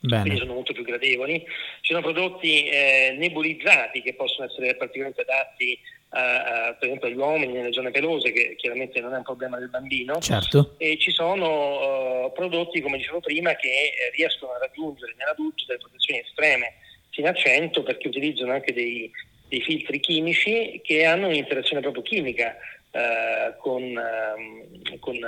Bene. 0.00 0.20
quindi 0.22 0.40
sono 0.40 0.52
molto 0.52 0.74
più 0.74 0.84
gradevoli. 0.84 1.38
Ci 1.80 1.94
sono 1.94 2.02
prodotti 2.02 2.66
eh, 2.66 3.14
nebulizzati 3.16 4.02
che 4.02 4.12
possono 4.12 4.48
essere 4.48 4.74
particolarmente 4.76 5.22
adatti 5.22 5.78
a, 6.10 6.66
a, 6.66 6.74
per 6.74 6.88
esempio 6.88 7.08
agli 7.08 7.16
uomini 7.16 7.54
nelle 7.54 7.72
zone 7.72 7.90
pelose, 7.92 8.32
che 8.32 8.56
chiaramente 8.56 9.00
non 9.00 9.14
è 9.14 9.16
un 9.16 9.22
problema 9.22 9.58
del 9.58 9.70
bambino. 9.70 10.20
Certo. 10.20 10.74
E 10.76 10.98
ci 10.98 11.12
sono 11.12 12.24
uh, 12.26 12.32
prodotti, 12.32 12.82
come 12.82 12.98
dicevo 12.98 13.20
prima, 13.20 13.54
che 13.54 13.68
eh, 13.68 14.10
riescono 14.14 14.52
a 14.52 14.58
raggiungere 14.58 15.14
nell'adulto 15.16 15.64
delle 15.66 15.78
protezioni 15.78 16.20
estreme 16.20 16.74
fino 17.10 17.28
a 17.28 17.34
100 17.34 17.82
perché 17.82 18.08
utilizzano 18.08 18.52
anche 18.52 18.72
dei, 18.72 19.10
dei 19.48 19.60
filtri 19.60 20.00
chimici 20.00 20.80
che 20.82 21.04
hanno 21.04 21.26
un'interazione 21.26 21.82
proprio 21.82 22.02
chimica 22.02 22.56
uh, 22.92 23.56
con, 23.58 23.82
uh, 23.82 24.98
con, 24.98 25.18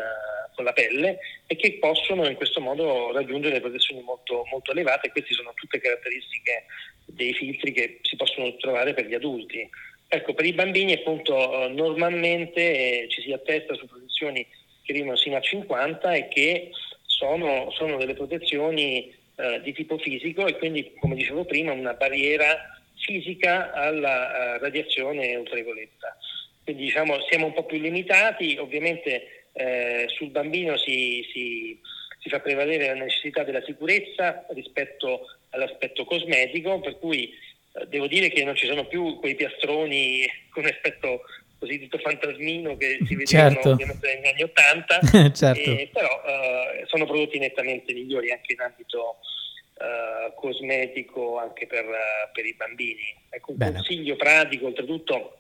con, 0.55 0.65
la 0.65 0.73
pelle 0.73 1.19
e 1.47 1.57
che 1.57 1.79
possono 1.81 2.27
in 2.27 2.37
questo 2.37 2.61
modo 2.61 3.13
raggiungere 3.13 3.61
protezioni 3.61 4.03
molto, 4.03 4.45
molto 4.51 4.71
elevate. 4.71 5.11
Queste 5.11 5.35
sono 5.35 5.53
tutte 5.55 5.81
caratteristiche 5.81 6.65
dei 7.07 7.35
filtri 7.35 7.73
che 7.73 7.99
si 8.03 8.17
possono 8.17 8.55
trovare 8.57 8.95
per 8.95 9.07
gli 9.07 9.15
adulti. 9.15 9.69
Ecco, 10.09 10.35
per 10.35 10.45
i 10.45 10.53
bambini 10.53 10.93
appunto 10.93 11.69
normalmente 11.69 12.61
eh, 12.61 13.09
ci 13.09 13.23
si 13.23 13.33
attesta 13.33 13.75
su 13.75 13.87
protezioni 13.87 14.47
che 14.83 14.93
arrivano 14.93 15.17
sino 15.17 15.37
a 15.37 15.41
50 15.41 16.15
e 16.15 16.29
che 16.29 16.71
sono, 17.07 17.71
sono 17.71 17.97
delle 17.97 18.15
protezioni 18.15 19.15
eh, 19.37 19.61
di 19.63 19.73
tipo 19.73 19.99
fisico 19.99 20.47
e 20.47 20.57
quindi, 20.59 20.93
come 20.99 21.15
dicevo 21.15 21.45
prima, 21.45 21.73
una 21.73 21.95
barriera 21.95 22.81
fisica 23.03 23.73
alla 23.73 24.57
uh, 24.57 24.63
radiazione 24.63 25.35
ultravioletta. 25.35 26.17
Quindi 26.65 26.85
diciamo 26.85 27.21
siamo 27.29 27.47
un 27.47 27.53
po' 27.53 27.65
più 27.65 27.79
limitati, 27.79 28.57
ovviamente 28.57 29.49
eh, 29.55 30.07
sul 30.09 30.31
bambino 30.31 30.77
si, 30.77 31.27
si, 31.33 31.79
si 32.21 32.29
fa 32.29 32.41
prevalere 32.41 32.87
la 32.87 32.95
necessità 32.95 33.43
della 33.43 33.63
sicurezza 33.63 34.47
rispetto 34.51 35.27
all'aspetto 35.51 36.05
cosmetico, 36.05 36.79
per 36.81 36.99
cui 36.99 37.35
eh, 37.73 37.87
devo 37.89 38.07
dire 38.07 38.29
che 38.29 38.45
non 38.45 38.55
ci 38.55 38.67
sono 38.67 38.87
più 38.87 39.19
quei 39.19 39.35
piastroni 39.35 40.25
con 40.51 40.67
effetto 40.67 41.23
cosiddetto 41.63 41.99
fantasmino 41.99 42.77
che 42.77 42.99
si 43.07 43.15
vedevano 43.15 43.55
certo. 43.55 43.77
negli 43.77 44.27
anni 44.27 44.43
Ottanta, 44.43 44.99
certo. 45.31 45.71
eh, 45.71 45.89
però 45.93 46.23
eh, 46.27 46.85
sono 46.87 47.07
prodotti 47.07 47.39
nettamente 47.39 47.93
migliori 47.93 48.33
anche 48.33 48.55
in 48.55 48.61
ambito 48.61 49.19
eh, 49.79 50.33
cosmetico 50.35 51.39
anche 51.39 51.69
per, 51.69 51.87
per, 52.33 52.45
i 52.45 52.55
bambini. 52.55 53.15
Ecco, 53.31 53.53
un 53.53 53.59
Bene. 53.59 53.73
consiglio 53.75 54.17
pratico, 54.17 54.67
oltretutto, 54.67 55.39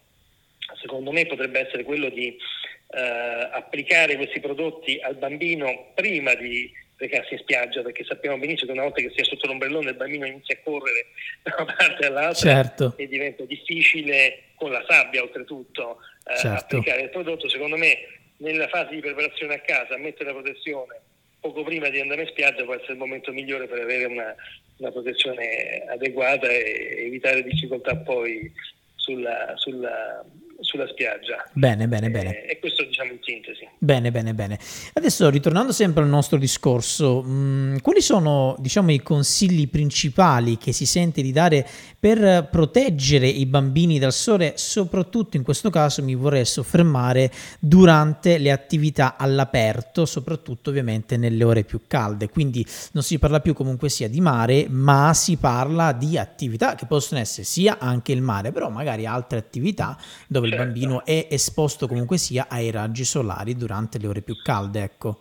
secondo 0.80 1.10
me 1.10 1.26
potrebbe 1.26 1.66
essere 1.66 1.82
quello 1.82 2.08
di 2.08 2.28
eh, 2.28 3.48
applicare 3.52 4.14
questi 4.14 4.38
prodotti 4.38 5.00
al 5.02 5.16
bambino 5.16 5.90
prima 5.94 6.34
di 6.34 6.70
recarsi 6.98 7.34
in 7.34 7.40
spiaggia 7.40 7.82
perché 7.82 8.04
sappiamo 8.04 8.38
benissimo 8.38 8.66
che 8.66 8.78
una 8.78 8.86
volta 8.86 9.00
che 9.00 9.10
si 9.12 9.20
è 9.20 9.24
sotto 9.24 9.48
l'ombrellone 9.48 9.90
il 9.90 9.96
bambino 9.96 10.24
inizia 10.24 10.54
a 10.54 10.58
correre 10.62 11.06
da 11.42 11.56
una 11.58 11.74
parte 11.76 12.06
all'altra 12.06 12.34
certo. 12.34 12.94
e 12.96 13.08
diventa 13.08 13.44
difficile 13.44 14.52
con 14.54 14.70
la 14.70 14.84
sabbia 14.86 15.22
oltretutto 15.22 15.98
certo. 16.36 16.76
applicare 16.76 17.02
il 17.02 17.10
prodotto 17.10 17.48
secondo 17.48 17.76
me 17.76 17.98
nella 18.38 18.68
fase 18.68 18.94
di 18.94 19.00
preparazione 19.00 19.54
a 19.54 19.60
casa 19.60 19.96
mettere 19.96 20.32
la 20.32 20.40
protezione 20.40 21.00
poco 21.40 21.64
prima 21.64 21.88
di 21.88 22.00
andare 22.00 22.22
in 22.22 22.28
spiaggia 22.28 22.64
può 22.64 22.74
essere 22.74 22.92
il 22.92 22.98
momento 22.98 23.32
migliore 23.32 23.66
per 23.66 23.80
avere 23.80 24.04
una, 24.04 24.34
una 24.76 24.90
protezione 24.92 25.84
adeguata 25.88 26.48
e 26.48 27.06
evitare 27.06 27.42
difficoltà 27.42 27.96
poi 27.96 28.50
sulla, 28.94 29.52
sulla 29.56 30.24
sulla 30.62 30.86
spiaggia. 30.86 31.44
Bene, 31.52 31.88
bene, 31.88 32.10
bene. 32.10 32.46
E 32.46 32.58
questo 32.58 32.84
diciamo 32.84 33.12
in 33.12 33.18
sintesi. 33.20 33.68
Bene, 33.78 34.10
bene, 34.10 34.34
bene. 34.34 34.58
Adesso 34.94 35.28
ritornando 35.28 35.72
sempre 35.72 36.02
al 36.02 36.08
nostro 36.08 36.38
discorso, 36.38 37.22
mh, 37.22 37.30
mm, 37.30 37.76
quali 37.82 38.00
sono 38.00 38.56
diciamo 38.58 38.92
i 38.92 39.02
consigli 39.02 39.68
principali 39.68 40.56
che 40.58 40.72
si 40.72 40.86
sente 40.86 41.22
di 41.22 41.32
dare 41.32 41.66
per 41.98 42.48
proteggere 42.50 43.26
i 43.26 43.46
bambini 43.46 43.98
dal 43.98 44.12
sole? 44.12 44.54
Soprattutto 44.56 45.36
in 45.36 45.42
questo 45.42 45.70
caso 45.70 46.02
mi 46.02 46.14
vorrei 46.14 46.44
soffermare 46.44 47.30
durante 47.58 48.38
le 48.38 48.50
attività 48.50 49.16
all'aperto, 49.16 50.06
soprattutto 50.06 50.70
ovviamente 50.70 51.16
nelle 51.16 51.44
ore 51.44 51.64
più 51.64 51.80
calde. 51.86 52.28
Quindi 52.28 52.64
non 52.92 53.02
si 53.02 53.18
parla 53.18 53.40
più 53.40 53.54
comunque 53.54 53.88
sia 53.88 54.08
di 54.08 54.20
mare, 54.20 54.66
ma 54.68 55.12
si 55.14 55.36
parla 55.36 55.92
di 55.92 56.16
attività 56.16 56.74
che 56.74 56.86
possono 56.86 57.20
essere 57.20 57.44
sia 57.44 57.78
anche 57.78 58.12
il 58.12 58.22
mare, 58.22 58.52
però 58.52 58.68
magari 58.68 59.06
altre 59.06 59.38
attività 59.38 59.98
dove. 60.26 60.51
Il 60.52 60.64
bambino 60.64 61.04
è 61.04 61.26
esposto 61.30 61.86
comunque 61.86 62.18
sia 62.18 62.46
ai 62.48 62.70
raggi 62.70 63.04
solari 63.04 63.56
durante 63.56 63.98
le 63.98 64.06
ore 64.06 64.22
più 64.22 64.40
calde, 64.42 64.82
ecco. 64.82 65.18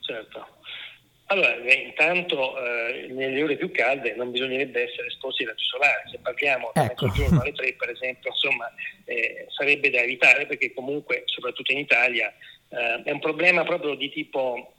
Certo. 0.00 0.46
Allora, 1.30 1.54
intanto 1.72 2.56
eh, 2.58 3.08
nelle 3.10 3.42
ore 3.42 3.56
più 3.56 3.70
calde 3.70 4.14
non 4.14 4.30
bisognerebbe 4.30 4.88
essere 4.90 5.08
esposti 5.08 5.42
ai 5.42 5.50
raggi 5.50 5.64
solari, 5.64 6.10
se 6.10 6.18
parliamo 6.22 6.70
da 6.72 6.84
ecco. 6.84 7.06
mezzogiorno 7.06 7.40
alle 7.42 7.52
tre 7.54 7.74
per 7.74 7.90
esempio, 7.90 8.30
insomma, 8.30 8.72
eh, 9.04 9.46
sarebbe 9.50 9.90
da 9.90 10.00
evitare 10.00 10.46
perché 10.46 10.72
comunque, 10.72 11.24
soprattutto 11.26 11.72
in 11.72 11.78
Italia, 11.78 12.32
eh, 12.70 13.02
è 13.04 13.10
un 13.10 13.20
problema 13.20 13.62
proprio 13.64 13.94
di 13.94 14.10
tipo 14.10 14.72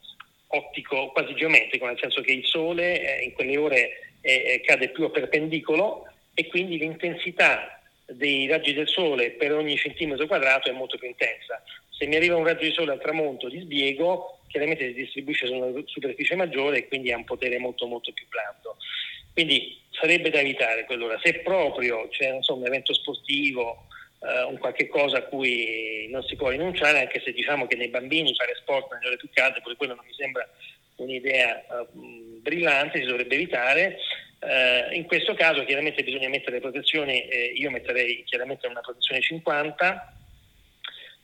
ottico, 0.48 1.12
quasi 1.12 1.36
geometrico, 1.36 1.86
nel 1.86 2.00
senso 2.00 2.22
che 2.22 2.32
il 2.32 2.46
sole 2.46 3.20
eh, 3.20 3.24
in 3.26 3.34
quelle 3.34 3.58
ore 3.58 3.90
eh, 4.22 4.54
eh, 4.54 4.62
cade 4.66 4.90
più 4.90 5.06
a 5.06 5.10
perpendicolo 5.12 6.08
e 6.34 6.48
quindi 6.48 6.78
l'intensità 6.78 7.79
dei 8.12 8.48
raggi 8.48 8.74
del 8.74 8.88
sole 8.88 9.32
per 9.32 9.54
ogni 9.54 9.78
centimetro 9.78 10.28
quadrato 10.28 10.70
è 10.70 10.74
molto 10.74 10.98
più 10.98 11.08
intensa. 11.08 11.62
Se 11.90 12.06
mi 12.06 12.16
arriva 12.16 12.36
un 12.36 12.46
raggio 12.46 12.64
di 12.64 12.72
sole 12.72 12.92
al 12.92 13.02
tramonto 13.02 13.50
di 13.50 13.60
sbiego, 13.60 14.40
chiaramente 14.48 14.88
si 14.88 14.94
distribuisce 14.94 15.48
su 15.48 15.54
una 15.54 15.82
superficie 15.86 16.36
maggiore 16.36 16.78
e 16.78 16.88
quindi 16.88 17.12
ha 17.12 17.18
un 17.18 17.26
potere 17.26 17.58
molto 17.60 17.86
molto 17.88 18.12
più 18.14 18.26
blando. 18.28 18.78
Quindi 19.34 19.80
sarebbe 19.92 20.30
da 20.30 20.40
evitare 20.40 20.86
quell'ora. 20.86 21.20
Se 21.22 21.40
proprio 21.40 22.08
c'è 22.10 22.34
insomma, 22.34 22.62
un 22.62 22.68
evento 22.68 22.94
sportivo, 22.94 23.88
eh, 24.22 24.44
un 24.44 24.58
qualche 24.58 24.88
cosa 24.88 25.18
a 25.18 25.24
cui 25.24 26.08
non 26.10 26.24
si 26.24 26.36
può 26.36 26.50
rinunciare, 26.50 27.00
anche 27.00 27.22
se 27.24 27.32
diciamo 27.32 27.68
che 27.68 27.76
nei 27.76 27.90
bambini 27.90 28.36
fare 28.36 28.56
sport 28.56 28.92
nelle 28.94 29.08
ore 29.08 29.18
più 29.18 29.30
calde, 29.32 29.62
pure 29.62 29.76
quello 29.76 29.96
non 29.96 30.06
mi 30.06 30.14
sembra 30.14 30.48
un'idea 30.96 31.60
eh, 31.62 31.88
brillante, 31.94 33.00
si 33.00 33.06
dovrebbe 33.06 33.36
evitare. 33.36 33.98
Eh, 34.42 34.96
in 34.96 35.06
questo 35.06 35.34
caso 35.34 35.66
chiaramente 35.66 36.04
bisogna 36.04 36.30
mettere 36.30 36.62
protezioni, 36.62 37.28
eh, 37.28 37.54
io 37.56 37.70
metterei 37.70 38.24
chiaramente 38.24 38.68
una 38.68 38.80
protezione 38.80 39.22
50 39.22 40.14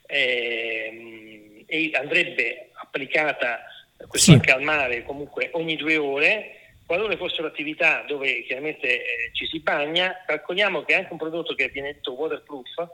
ehm, 0.07 1.63
e 1.65 1.91
andrebbe 1.93 2.69
applicata 2.73 3.63
questo 4.07 4.31
sì. 4.31 4.33
anche 4.33 4.51
al 4.51 4.61
mare 4.61 5.03
comunque 5.03 5.49
ogni 5.53 5.75
due 5.75 5.97
ore. 5.97 6.59
Qualora 6.85 7.17
fossero 7.17 7.47
attività 7.47 8.03
dove 8.07 8.43
chiaramente 8.43 8.87
eh, 8.87 9.29
ci 9.33 9.47
si 9.47 9.59
bagna, 9.59 10.23
calcoliamo 10.25 10.83
che 10.83 10.93
anche 10.93 11.11
un 11.11 11.17
prodotto 11.17 11.55
che 11.55 11.69
viene 11.69 11.93
detto 11.93 12.13
waterproof 12.13 12.89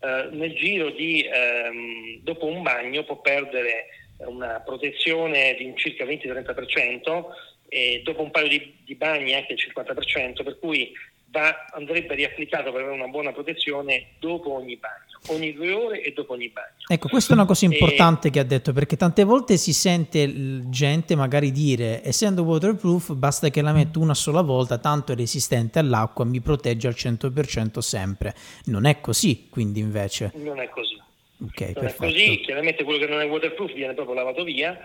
eh, 0.00 0.28
nel 0.32 0.54
giro 0.54 0.90
di 0.90 1.22
ehm, 1.22 2.20
dopo 2.22 2.46
un 2.46 2.62
bagno 2.62 3.04
può 3.04 3.20
perdere 3.20 3.86
una 4.18 4.60
protezione 4.64 5.54
di 5.54 5.72
circa 5.76 6.04
20-30% 6.04 7.24
e 7.68 8.00
dopo 8.04 8.22
un 8.22 8.30
paio 8.30 8.48
di, 8.48 8.74
di 8.84 8.94
bagni 8.94 9.34
anche 9.34 9.52
il 9.52 9.58
50%, 9.74 10.42
per 10.42 10.58
cui 10.58 10.92
va, 11.30 11.66
andrebbe 11.72 12.14
riapplicato 12.14 12.72
per 12.72 12.82
avere 12.82 12.94
una 12.94 13.08
buona 13.08 13.32
protezione 13.32 14.12
dopo 14.18 14.52
ogni 14.54 14.76
bagno, 14.76 15.18
ogni 15.28 15.52
due 15.52 15.72
ore 15.72 16.02
e 16.02 16.12
dopo 16.12 16.32
ogni 16.32 16.48
bagno. 16.48 16.74
Ecco, 16.86 17.08
questa 17.08 17.32
è 17.32 17.36
una 17.36 17.44
cosa 17.44 17.66
importante 17.66 18.28
e... 18.28 18.30
che 18.30 18.38
ha 18.38 18.44
detto, 18.44 18.72
perché 18.72 18.96
tante 18.96 19.24
volte 19.24 19.56
si 19.56 19.72
sente 19.72 20.62
gente 20.70 21.14
magari 21.14 21.52
dire, 21.52 22.02
essendo 22.04 22.42
waterproof 22.42 23.12
basta 23.12 23.50
che 23.50 23.62
la 23.62 23.72
metto 23.72 24.00
una 24.00 24.14
sola 24.14 24.40
volta, 24.40 24.78
tanto 24.78 25.12
è 25.12 25.16
resistente 25.16 25.78
all'acqua, 25.78 26.24
mi 26.24 26.40
protegge 26.40 26.88
al 26.88 26.94
100% 26.96 27.78
sempre. 27.78 28.34
Non 28.64 28.86
è 28.86 29.00
così, 29.00 29.48
quindi 29.50 29.80
invece. 29.80 30.32
Non 30.36 30.58
è 30.60 30.68
così. 30.68 30.96
Okay, 31.40 31.72
non 31.74 31.86
è 31.86 31.94
così, 31.94 32.40
chiaramente 32.40 32.82
quello 32.82 32.98
che 32.98 33.06
non 33.06 33.20
è 33.20 33.26
waterproof 33.26 33.72
viene 33.72 33.94
proprio 33.94 34.16
lavato 34.16 34.42
via, 34.42 34.76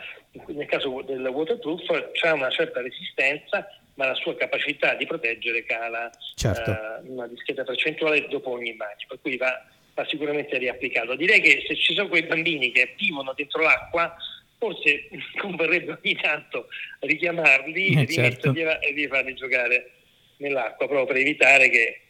nel 0.48 0.67
caso 0.67 1.01
del 1.01 1.25
waterproof 1.25 2.12
c'è 2.12 2.31
una 2.31 2.51
certa 2.51 2.79
resistenza 2.79 3.67
ma 3.95 4.07
la 4.07 4.15
sua 4.15 4.36
capacità 4.36 4.95
di 4.95 5.05
proteggere 5.05 5.63
cala 5.65 6.10
certo. 6.36 6.72
uh, 6.72 7.12
una 7.12 7.27
discreta 7.27 7.63
percentuale 7.63 8.27
dopo 8.27 8.51
ogni 8.51 8.74
bagno, 8.74 9.05
per 9.07 9.19
cui 9.22 9.38
va, 9.38 9.63
va, 9.93 10.05
sicuramente 10.07 10.57
riapplicato. 10.57 11.15
Direi 11.15 11.41
che 11.41 11.63
se 11.67 11.75
ci 11.75 11.93
sono 11.93 12.07
quei 12.07 12.24
bambini 12.24 12.72
che 12.72 12.95
vivono 12.98 13.33
dentro 13.36 13.62
l'acqua, 13.62 14.15
forse 14.57 15.10
converrebbe 15.38 16.00
ogni 16.01 16.15
tanto 16.15 16.67
richiamarli 17.00 18.01
eh, 18.01 18.07
certo. 18.07 18.53
e 18.53 18.91
rifarli 18.93 19.36
giocare 19.36 19.91
nell'acqua, 20.38 20.88
proprio 20.88 21.05
per 21.05 21.17
evitare 21.17 21.69
che 21.69 22.01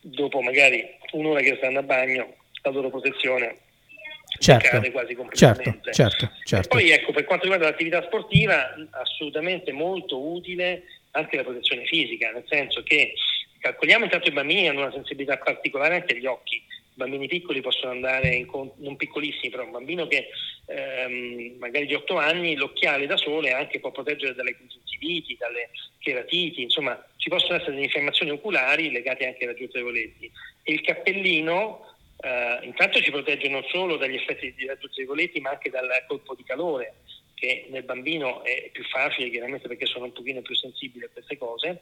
dopo 0.00 0.40
magari 0.40 0.84
un'ora 1.12 1.40
che 1.40 1.56
stanno 1.56 1.80
a 1.80 1.82
bagno 1.82 2.36
la 2.62 2.70
loro 2.70 2.90
protezione 2.90 3.66
certo, 4.38 4.68
cade 4.68 4.90
quasi 4.90 5.14
completamente. 5.14 5.92
Certo, 5.92 5.92
certo, 5.92 6.30
certo. 6.44 6.68
poi 6.68 6.90
ecco, 6.90 7.12
per 7.12 7.24
quanto 7.24 7.44
riguarda 7.44 7.68
l'attività 7.68 8.02
sportiva, 8.02 8.74
assolutamente 8.90 9.72
molto 9.72 10.20
utile 10.20 10.84
anche 11.12 11.36
la 11.36 11.42
protezione 11.42 11.84
fisica, 11.84 12.30
nel 12.30 12.44
senso 12.46 12.82
che 12.82 13.14
Calcoliamo 13.60 14.04
intanto 14.04 14.28
i 14.28 14.32
bambini 14.32 14.68
hanno 14.68 14.80
una 14.80 14.92
sensibilità 14.92 15.36
particolare 15.38 15.96
anche 15.96 16.14
agli 16.14 16.26
occhi. 16.26 16.56
I 16.56 16.94
bambini 16.94 17.26
piccoli 17.26 17.60
possono 17.60 17.92
andare, 17.92 18.34
in, 18.34 18.48
non 18.76 18.96
piccolissimi, 18.96 19.50
però 19.50 19.64
un 19.64 19.72
bambino 19.72 20.06
che 20.06 20.28
ehm, 20.66 21.56
magari 21.58 21.86
di 21.86 21.94
8 21.94 22.16
anni, 22.16 22.56
l'occhiale 22.56 23.06
da 23.06 23.16
sole 23.16 23.52
anche 23.52 23.80
può 23.80 23.90
proteggere 23.90 24.34
dalle 24.34 24.56
congiuntiviti, 24.56 25.36
dalle 25.38 25.70
cheratiti, 25.98 26.62
insomma 26.62 27.04
ci 27.16 27.28
possono 27.28 27.56
essere 27.56 27.72
delle 27.72 27.84
infiammazioni 27.84 28.30
oculari 28.30 28.90
legate 28.90 29.26
anche 29.26 29.46
raggi 29.46 29.64
ultravioletti. 29.64 30.30
E 30.62 30.72
il 30.72 30.80
cappellino 30.80 31.97
eh, 32.20 32.58
intanto 32.62 33.00
ci 33.00 33.10
protegge 33.10 33.48
non 33.48 33.64
solo 33.68 33.96
dagli 33.96 34.16
effetti 34.16 34.52
di 34.54 34.66
raggi 34.66 34.86
ultravioletti 34.86 35.40
ma 35.40 35.50
anche 35.50 35.70
dal 35.70 35.88
colpo 36.06 36.34
di 36.34 36.42
calore 36.42 36.94
che 37.34 37.66
nel 37.70 37.84
bambino 37.84 38.42
è 38.42 38.70
più 38.72 38.82
facile 38.84 39.30
chiaramente 39.30 39.68
perché 39.68 39.86
sono 39.86 40.06
un 40.06 40.12
pochino 40.12 40.42
più 40.42 40.56
sensibili 40.56 41.04
a 41.04 41.10
queste 41.12 41.38
cose 41.38 41.80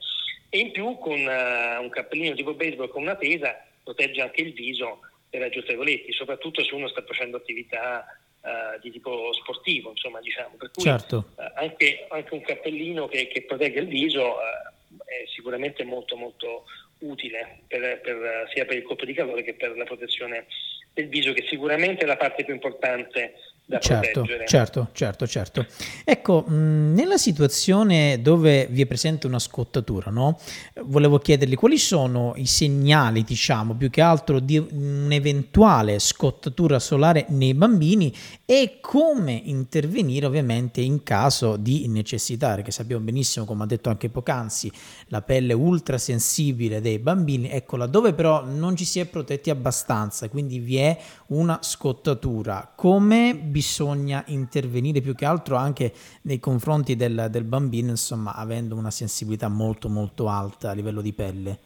e 0.51 0.59
in 0.59 0.73
più 0.73 0.99
con 0.99 1.19
uh, 1.19 1.83
un 1.83 1.89
cappellino 1.89 2.35
tipo 2.35 2.55
baseball 2.55 2.89
con 2.89 3.03
una 3.03 3.17
tesa 3.17 3.65
protegge 3.83 4.21
anche 4.21 4.43
il 4.43 4.53
viso 4.53 5.01
dai 5.31 5.41
raggi 5.41 5.59
ultravioletti, 5.59 6.13
soprattutto 6.13 6.63
se 6.65 6.75
uno 6.75 6.89
sta 6.89 7.03
facendo 7.03 7.37
attività 7.37 8.05
uh, 8.41 8.81
di 8.81 8.91
tipo 8.91 9.33
sportivo, 9.33 9.91
insomma, 9.91 10.21
diciamo. 10.21 10.57
Per 10.57 10.71
cui 10.73 10.83
certo. 10.83 11.33
uh, 11.37 11.43
anche, 11.55 12.07
anche, 12.09 12.35
un 12.35 12.43
cappellino 12.43 13.07
che, 13.07 13.29
che 13.29 13.43
protegge 13.43 13.81
il 13.81 13.87
viso 13.87 14.41
è 14.41 15.25
sicuramente 15.33 15.85
molto 15.85 16.17
molto 16.17 16.65
utile 16.99 17.61
per, 17.67 18.01
per, 18.01 18.49
sia 18.53 18.65
per 18.65 18.77
il 18.77 18.83
colpo 18.83 19.05
di 19.05 19.15
calore 19.15 19.43
che 19.43 19.55
per 19.55 19.77
la 19.77 19.85
protezione 19.85 20.47
del 20.93 21.09
viso, 21.09 21.33
che 21.33 21.45
sicuramente 21.47 22.05
è 22.05 22.07
la 22.07 22.17
parte 22.17 22.45
più 22.45 22.55
importante 22.55 23.35
da 23.69 23.81
certo, 23.81 24.21
proteggere. 24.21 24.47
Certo, 24.47 24.89
certo, 24.93 25.27
certo. 25.27 25.67
Ecco, 26.05 26.43
mh, 26.43 26.95
nella 26.95 27.19
situazione 27.19 28.23
dove 28.23 28.69
vi 28.71 28.83
è 28.83 28.87
presente 28.87 29.27
una 29.27 29.41
scottatura, 29.41 30.11
no? 30.13 30.39
volevo 30.85 31.19
chiedergli 31.19 31.57
quali 31.57 31.77
sono 31.77 32.35
i 32.37 32.47
segnali, 32.47 33.25
diciamo, 33.25 33.75
più 33.75 33.91
che 33.91 34.01
altro 34.01 34.39
di 34.39 34.57
un'eventuale 34.57 35.99
scottatura 35.99 36.79
solare 36.79 37.27
nei 37.31 37.55
bambini 37.55 38.15
e 38.45 38.79
come 38.81 39.33
intervenire 39.33 40.27
ovviamente 40.27 40.81
in 40.81 41.03
caso 41.03 41.57
di 41.57 41.89
necessità, 41.89 42.55
perché 42.55 42.71
sappiamo 42.71 43.05
benissimo, 43.05 43.45
come 43.45 43.65
ha 43.65 43.67
detto 43.67 43.89
anche 43.89 44.09
poc'anzi, 44.09 44.71
la 45.07 45.23
pelle 45.23 45.55
ultrasensibile 45.55 46.81
dei 46.81 47.01
bambini, 47.01 47.51
ecco, 47.51 47.77
laddove 47.77 48.13
però 48.13 48.45
non 48.45 48.77
ci 48.77 48.85
si 48.85 49.01
è 49.01 49.07
protetti 49.07 49.51
abbastanza, 49.51 50.29
quindi 50.29 50.61
vi 50.61 50.77
è 50.77 50.97
una 51.29 51.59
scottatura, 51.63 52.73
come 52.77 53.35
bisogna 53.57 54.23
intervenire 54.27 55.01
più 55.01 55.15
che 55.15 55.25
altro 55.25 55.57
anche 55.57 55.91
nei 56.25 56.39
confronti 56.39 56.95
del, 56.95 57.29
del 57.31 57.45
bambino, 57.45 57.89
insomma, 57.89 58.35
avendo 58.35 58.77
una 58.77 58.91
sensibilità 58.91 59.49
molto 59.49 59.89
molto 59.89 60.29
alta 60.29 60.69
a 60.69 60.75
livello 60.75 61.01
di 61.01 61.15
pelle? 61.15 61.59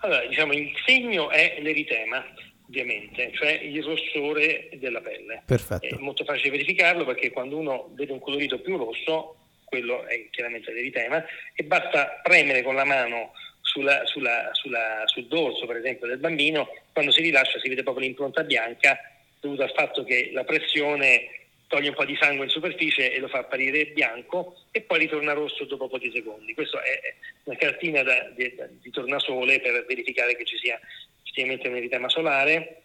Allora, 0.00 0.26
diciamo, 0.26 0.52
il 0.54 0.72
segno 0.84 1.30
è 1.30 1.58
l'eritema, 1.60 2.24
ovviamente, 2.66 3.30
cioè 3.34 3.52
il 3.52 3.84
rossore 3.84 4.68
della 4.80 5.00
pelle. 5.00 5.42
Perfetto. 5.46 5.94
È 5.94 5.98
molto 6.00 6.24
facile 6.24 6.50
verificarlo 6.50 7.04
perché 7.04 7.30
quando 7.30 7.56
uno 7.56 7.90
vede 7.94 8.10
un 8.10 8.18
colorito 8.18 8.58
più 8.58 8.76
rosso, 8.76 9.36
quello 9.62 10.04
è 10.06 10.26
chiaramente 10.30 10.72
l'eritema, 10.72 11.24
e 11.54 11.62
basta 11.62 12.18
premere 12.20 12.62
con 12.62 12.74
la 12.74 12.84
mano 12.84 13.30
sulla, 13.60 14.04
sulla, 14.06 14.48
sulla, 14.54 15.02
sul 15.04 15.28
dorso, 15.28 15.66
per 15.66 15.76
esempio, 15.76 16.08
del 16.08 16.18
bambino, 16.18 16.66
quando 16.92 17.12
si 17.12 17.22
rilascia 17.22 17.60
si 17.60 17.68
vede 17.68 17.84
proprio 17.84 18.04
l'impronta 18.04 18.42
bianca 18.42 18.98
dovuta 19.40 19.64
al 19.64 19.72
fatto 19.74 20.04
che 20.04 20.30
la 20.32 20.44
pressione 20.44 21.30
toglie 21.68 21.90
un 21.90 21.94
po' 21.94 22.04
di 22.04 22.16
sangue 22.18 22.46
in 22.46 22.50
superficie 22.50 23.12
e 23.12 23.18
lo 23.18 23.28
fa 23.28 23.38
apparire 23.38 23.86
bianco 23.86 24.56
e 24.70 24.80
poi 24.80 25.00
ritorna 25.00 25.34
rosso 25.34 25.64
dopo 25.64 25.88
pochi 25.88 26.10
secondi. 26.10 26.54
Questa 26.54 26.82
è 26.82 27.14
una 27.44 27.56
cartina 27.56 28.02
da, 28.02 28.30
di, 28.34 28.52
di, 28.80 28.90
tornasole 28.90 29.60
per 29.60 29.84
verificare 29.86 30.34
che 30.34 30.44
ci 30.44 30.56
sia 30.56 30.80
effettivamente 31.22 31.68
un 31.68 31.76
eritema 31.76 32.08
solare 32.08 32.82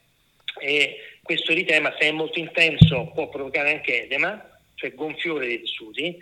e 0.60 0.98
questo 1.24 1.54
eritema 1.54 1.96
se 1.98 2.08
è 2.08 2.12
molto 2.12 2.40
intenso 2.40 3.12
può 3.14 3.30
provocare 3.30 3.72
anche 3.72 4.04
edema, 4.04 4.60
cioè 4.76 4.94
gonfiore 4.94 5.48
dei 5.48 5.62
tessuti 5.62 6.22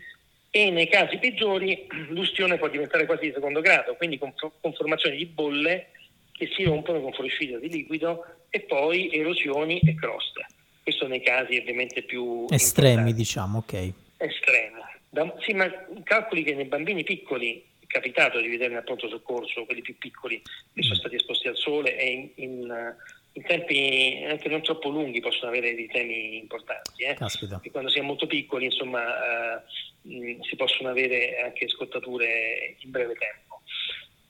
e 0.51 0.69
nei 0.69 0.87
casi 0.87 1.17
peggiori 1.17 1.87
l'ustione 2.09 2.57
può 2.57 2.67
diventare 2.67 3.05
quasi 3.05 3.25
di 3.25 3.33
secondo 3.33 3.61
grado, 3.61 3.95
quindi 3.95 4.19
con, 4.19 4.33
con 4.35 4.73
formazione 4.73 5.15
di 5.15 5.25
bolle 5.25 5.87
che 6.31 6.49
si 6.55 6.63
rompono 6.63 7.01
con 7.01 7.13
fuoriuscita 7.13 7.57
di 7.57 7.69
liquido 7.69 8.25
e 8.49 8.61
poi 8.61 9.11
erosioni 9.11 9.79
e 9.79 9.95
croste. 9.95 10.45
Questo 10.83 11.07
nei 11.07 11.21
casi 11.21 11.57
ovviamente 11.57 12.01
più 12.03 12.45
estremi, 12.49 13.13
diciamo, 13.13 13.59
ok. 13.59 13.93
Estremi. 14.17 14.79
Da, 15.09 15.33
sì, 15.39 15.53
ma 15.53 15.69
calcoli 16.03 16.43
che 16.43 16.55
nei 16.55 16.65
bambini 16.65 17.03
piccoli 17.03 17.63
è 17.79 17.85
capitato 17.85 18.39
di 18.39 18.47
vedere 18.47 18.73
nel 18.73 18.83
pronto 18.83 19.09
soccorso, 19.09 19.65
quelli 19.65 19.81
più 19.81 19.97
piccoli 19.97 20.41
che 20.41 20.81
sono 20.81 20.95
mm. 20.95 20.99
stati 20.99 21.15
esposti 21.15 21.47
al 21.49 21.57
sole 21.57 21.97
e 21.97 22.09
in, 22.09 22.29
in, 22.35 22.95
in 23.33 23.43
tempi 23.43 24.23
anche 24.27 24.47
non 24.47 24.61
troppo 24.61 24.89
lunghi 24.89 25.19
possono 25.19 25.51
avere 25.51 25.75
dei 25.75 25.87
temi 25.87 26.37
importanti. 26.37 27.03
Eh? 27.03 27.17
Quando 27.71 27.89
si 27.89 27.99
è 27.99 28.01
molto 28.01 28.25
piccoli, 28.25 28.65
insomma, 28.65 29.59
eh, 29.59 30.37
si 30.41 30.55
possono 30.55 30.89
avere 30.89 31.41
anche 31.41 31.67
scottature 31.67 32.75
in 32.79 32.89
breve 32.89 33.15
tempo. 33.15 33.50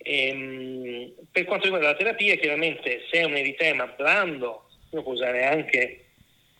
Ehm, 0.03 1.13
per 1.31 1.45
quanto 1.45 1.65
riguarda 1.65 1.89
la 1.89 1.95
terapia, 1.95 2.35
chiaramente 2.35 3.05
se 3.09 3.19
è 3.19 3.23
un 3.23 3.35
eritema 3.35 3.87
blando, 3.87 4.69
uno 4.91 5.03
può 5.03 5.13
usare 5.13 5.45
anche 5.45 6.05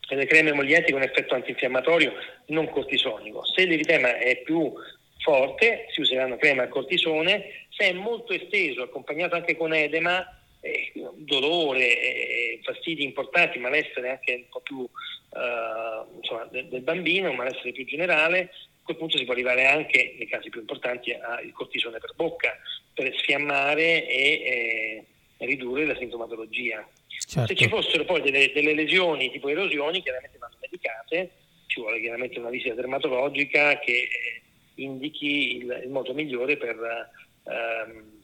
le 0.10 0.26
creme 0.26 0.50
emollienti 0.50 0.92
con 0.92 1.02
effetto 1.02 1.36
antinfiammatorio 1.36 2.14
non 2.48 2.70
cortisonico. 2.70 3.46
Se 3.46 3.66
l'eritema 3.66 4.18
è 4.18 4.42
più 4.42 4.74
forte, 5.20 5.86
si 5.92 6.02
useranno 6.02 6.38
creme 6.38 6.64
al 6.64 6.70
cortisone, 6.70 7.66
se 7.70 7.90
è 7.90 7.94
molto 7.94 8.34
esteso, 8.34 8.84
accompagnato 8.84 9.36
anche 9.36 9.56
con 9.56 9.74
edema, 9.74 10.26
eh, 10.60 10.92
dolore, 11.16 12.00
eh, 12.00 12.60
fastidi 12.64 13.04
importanti, 13.04 13.60
malessere 13.60 14.10
anche 14.10 14.34
un 14.34 14.50
po' 14.50 14.62
più 14.62 14.84
eh, 14.84 16.16
insomma, 16.18 16.46
del, 16.52 16.68
del, 16.68 16.82
bambino, 16.82 17.30
un 17.30 17.36
malessere 17.36 17.72
più 17.72 17.86
generale, 17.86 18.40
a 18.40 18.50
quel 18.92 18.98
punto 18.98 19.18
si 19.18 19.24
può 19.24 19.34
arrivare 19.34 19.66
anche, 19.66 20.16
nei 20.18 20.28
casi 20.28 20.50
più 20.50 20.60
importanti, 20.60 21.12
al 21.14 21.52
cortisone 21.54 22.00
per 22.00 22.14
bocca, 22.16 22.58
per 22.94 23.14
sfiammare 23.18 24.08
e 24.08 25.06
eh, 25.38 25.46
ridurre 25.46 25.86
la 25.86 25.96
sintomatologia. 25.96 26.88
Certo. 27.08 27.48
Se 27.48 27.56
ci 27.56 27.70
fossero 27.70 28.04
poi 28.04 28.22
delle, 28.22 28.52
delle, 28.54 28.74
lesioni 28.74 29.32
tipo 29.32 29.48
erosioni, 29.48 30.02
chiaramente 30.02 30.38
vanno 30.38 30.56
medicate, 30.60 31.32
ci 31.68 31.80
vuole 31.80 32.02
chiaramente 32.02 32.40
una 32.40 32.50
visita 32.50 32.74
dermatologica 32.74 33.80
che 33.80 33.92
eh, 33.92 34.42
indichi 34.76 35.58
il, 35.58 35.82
il, 35.84 35.90
modo 35.90 36.14
migliore 36.14 36.58
per 36.58 37.10
ehm, 37.46 38.24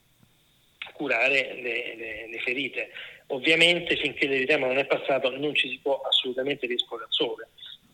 curare 0.94 1.54
le, 1.62 1.96
le, 1.96 2.28
le, 2.30 2.40
ferite. 2.40 2.90
Ovviamente 3.28 3.96
finché 3.96 4.28
l'eritema 4.28 4.68
non 4.68 4.78
è 4.78 4.86
passato 4.86 5.30
non 5.38 5.54
ci 5.56 5.70
si 5.70 5.80
può 5.80 6.02
assolutamente 6.02 6.66
risporre 6.66 7.04
al 7.04 7.12
sole, 7.12 7.50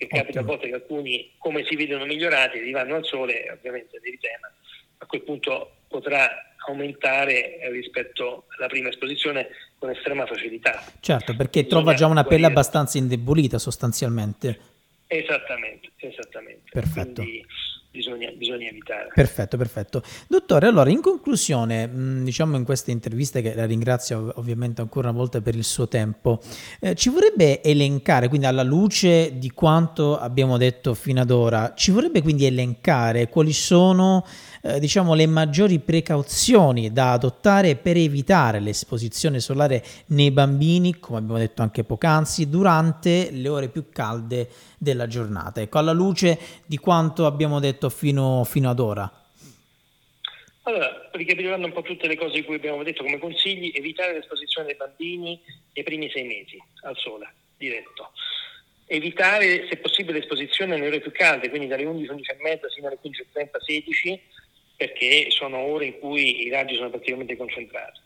che 0.08 0.18
capita 0.18 0.40
a 0.40 0.44
volte 0.44 0.68
che 0.68 0.76
alcuni 0.76 1.32
come 1.38 1.66
si 1.66 1.76
vedono 1.76 2.06
migliorati 2.06 2.58
arrivano 2.58 2.96
al 2.96 3.06
sole 3.06 3.50
ovviamente 3.52 4.00
l'eritema 4.02 4.52
a 4.98 5.06
quel 5.06 5.22
punto 5.22 5.76
potrà 5.88 6.54
aumentare 6.66 7.60
rispetto 7.70 8.46
alla 8.58 8.68
prima 8.68 8.90
esposizione 8.90 9.50
con 9.78 9.90
estrema 9.90 10.26
facilità. 10.26 10.82
Certo, 11.02 11.36
perché 11.36 11.64
Bisogna 11.64 11.82
trova 11.82 11.94
già 11.94 12.08
una 12.08 12.24
pelle 12.24 12.46
abbastanza 12.46 12.98
indebolita 12.98 13.60
sostanzialmente. 13.60 14.60
Esattamente, 15.08 15.92
esattamente. 15.98 16.70
Perfetto. 16.72 17.22
Quindi 17.22 17.46
bisogna, 17.94 18.32
bisogna, 18.32 18.68
evitare. 18.70 19.10
Perfetto, 19.14 19.56
perfetto. 19.56 20.02
Dottore, 20.28 20.66
allora 20.66 20.90
in 20.90 21.00
conclusione, 21.00 21.88
mm, 21.88 22.24
diciamo 22.24 22.58
in 22.58 22.64
questa 22.64 22.90
intervista 22.90 23.40
che 23.40 23.54
la 23.54 23.66
ringrazio 23.66 24.34
ovviamente 24.38 24.82
ancora 24.82 25.10
una 25.10 25.18
volta 25.18 25.42
per 25.42 25.56
il 25.56 25.64
suo 25.64 25.88
tempo, 25.88 26.42
eh, 26.80 26.96
ci 26.96 27.10
vorrebbe 27.10 27.62
elencare, 27.62 28.30
quindi 28.30 28.48
alla 28.48 28.64
luce 28.64 29.38
di 29.38 29.52
quanto 29.52 30.18
abbiamo 30.18 30.58
detto 30.58 30.96
fino 30.96 31.22
ad 31.22 31.30
ora, 31.30 31.74
ci 31.76 31.92
vorrebbe 31.92 32.24
quindi 32.24 32.46
elencare 32.46 33.30
quali 33.30 33.54
sono 33.54 34.26
eh, 34.66 34.80
diciamo 34.80 35.14
le 35.14 35.28
maggiori 35.28 35.80
precauzioni 35.80 36.94
da 36.94 37.12
adottare 37.12 37.76
per 37.76 37.98
evitare 37.98 38.62
l'esposizione 38.62 39.42
solare 39.42 39.84
nei 40.08 40.32
bambini, 40.32 41.00
come 41.00 41.18
abbiamo 41.18 41.38
detto 41.38 41.62
anche 41.62 41.84
poc'anzi, 41.84 42.50
durante 42.50 43.30
le 43.32 43.50
ore 43.50 43.68
più 43.68 43.90
calde 43.92 44.48
della 44.78 45.08
giornata. 45.08 45.60
Ecco, 45.60 45.80
alla 45.80 45.92
luce 45.92 46.40
di 46.66 46.78
quanto 46.78 47.26
abbiamo 47.26 47.60
detto 47.60 47.90
fino, 47.90 48.46
fino 48.46 48.70
ad 48.70 48.80
ora. 48.80 49.12
Allora, 50.66 51.10
ricapitolando 51.12 51.68
un 51.68 51.74
po' 51.74 51.82
tutte 51.82 52.08
le 52.08 52.16
cose 52.16 52.36
di 52.36 52.46
cui 52.46 52.56
abbiamo 52.56 52.84
detto 52.84 53.04
come 53.04 53.20
consigli, 53.20 53.74
evitare 53.76 54.14
l'esposizione 54.14 54.68
dei 54.68 54.78
bambini 54.78 55.42
nei 55.74 55.84
primi 55.84 56.10
sei 56.10 56.24
mesi 56.24 56.58
al 56.84 56.96
sole, 56.96 57.34
diretto. 57.58 58.12
Evitare, 58.86 59.68
se 59.68 59.76
possibile, 59.76 60.20
l'esposizione 60.20 60.76
nelle 60.76 60.88
ore 60.88 61.02
più 61.02 61.12
calde, 61.12 61.50
quindi 61.50 61.68
dalle 61.68 61.84
11, 61.84 62.10
11 62.10 62.32
e 62.32 62.38
mezza 62.42 62.70
fino 62.70 62.88
alle 62.88 62.98
15.30, 63.04 63.62
16, 63.62 64.22
perché 64.84 65.32
sono 65.32 65.60
ore 65.60 65.86
in 65.86 66.00
cui 66.00 66.46
i 66.46 66.50
raggi 66.50 66.76
sono 66.76 66.90
praticamente 66.90 67.38
concentrati. 67.38 68.02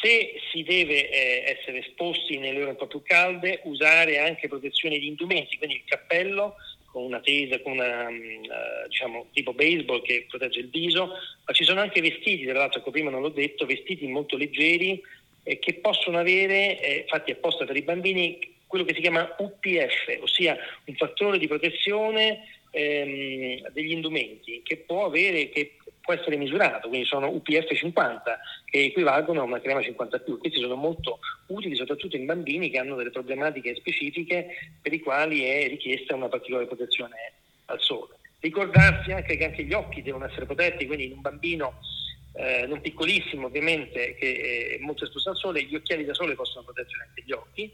Se 0.00 0.34
si 0.52 0.62
deve 0.62 1.10
eh, 1.10 1.56
essere 1.58 1.78
esposti 1.78 2.38
nelle 2.38 2.60
ore 2.60 2.70
un 2.70 2.76
po' 2.76 2.86
più 2.86 3.02
calde, 3.02 3.60
usare 3.64 4.18
anche 4.18 4.46
protezioni 4.46 5.00
di 5.00 5.08
indumenti, 5.08 5.58
quindi 5.58 5.76
il 5.76 5.84
cappello 5.84 6.54
con 6.92 7.04
una 7.04 7.20
tesa, 7.20 7.60
con 7.60 7.72
una, 7.72 8.08
uh, 8.08 8.88
diciamo, 8.88 9.26
tipo 9.32 9.54
baseball 9.54 10.02
che 10.02 10.26
protegge 10.28 10.60
il 10.60 10.68
viso, 10.68 11.06
ma 11.06 11.52
ci 11.52 11.64
sono 11.64 11.80
anche 11.80 12.00
vestiti, 12.00 12.44
tra 12.44 12.58
l'altro, 12.58 12.80
ecco, 12.80 12.90
prima 12.90 13.10
non 13.10 13.22
l'ho 13.22 13.30
detto, 13.30 13.64
vestiti 13.64 14.06
molto 14.06 14.36
leggeri 14.36 15.02
eh, 15.42 15.58
che 15.58 15.74
possono 15.74 16.18
avere, 16.18 16.80
eh, 16.80 17.04
fatti 17.08 17.30
apposta 17.30 17.64
per 17.64 17.76
i 17.76 17.82
bambini, 17.82 18.38
quello 18.66 18.84
che 18.84 18.94
si 18.94 19.00
chiama 19.00 19.34
UPF, 19.38 20.18
ossia 20.20 20.56
un 20.84 20.94
fattore 20.94 21.38
di 21.38 21.48
protezione 21.48 22.61
ehm, 22.72 23.70
degli 23.70 23.92
indumenti 23.92 24.62
che 24.64 24.78
può 24.78 25.04
avere, 25.04 25.50
che 25.50 25.76
può 26.00 26.14
essere 26.14 26.36
misurato, 26.36 26.88
quindi 26.88 27.06
sono 27.06 27.28
UPF 27.28 27.72
50 27.72 28.40
che 28.64 28.84
equivalgono 28.84 29.40
a 29.40 29.44
una 29.44 29.60
crema 29.60 29.80
50 29.80 30.18
più. 30.20 30.38
Questi 30.38 30.58
sono 30.58 30.74
molto 30.74 31.20
utili 31.46 31.76
soprattutto 31.76 32.16
in 32.16 32.26
bambini 32.26 32.70
che 32.70 32.78
hanno 32.78 32.96
delle 32.96 33.10
problematiche 33.10 33.76
specifiche 33.76 34.48
per 34.80 34.92
i 34.92 35.00
quali 35.00 35.44
è 35.44 35.68
richiesta 35.68 36.16
una 36.16 36.28
particolare 36.28 36.66
protezione 36.66 37.32
al 37.66 37.80
sole. 37.80 38.16
Ricordarsi 38.40 39.12
anche 39.12 39.36
che 39.36 39.44
anche 39.44 39.62
gli 39.62 39.72
occhi 39.72 40.02
devono 40.02 40.26
essere 40.26 40.46
protetti, 40.46 40.86
quindi 40.86 41.04
in 41.04 41.12
un 41.12 41.20
bambino 41.20 41.78
eh, 42.34 42.66
non 42.66 42.80
piccolissimo 42.80 43.46
ovviamente 43.46 44.16
che 44.16 44.76
è 44.76 44.82
molto 44.82 45.04
esposto 45.04 45.30
al 45.30 45.36
sole, 45.36 45.62
gli 45.62 45.76
occhiali 45.76 46.04
da 46.04 46.14
sole 46.14 46.34
possono 46.34 46.64
proteggere 46.64 47.04
anche 47.08 47.22
gli 47.24 47.32
occhi. 47.32 47.70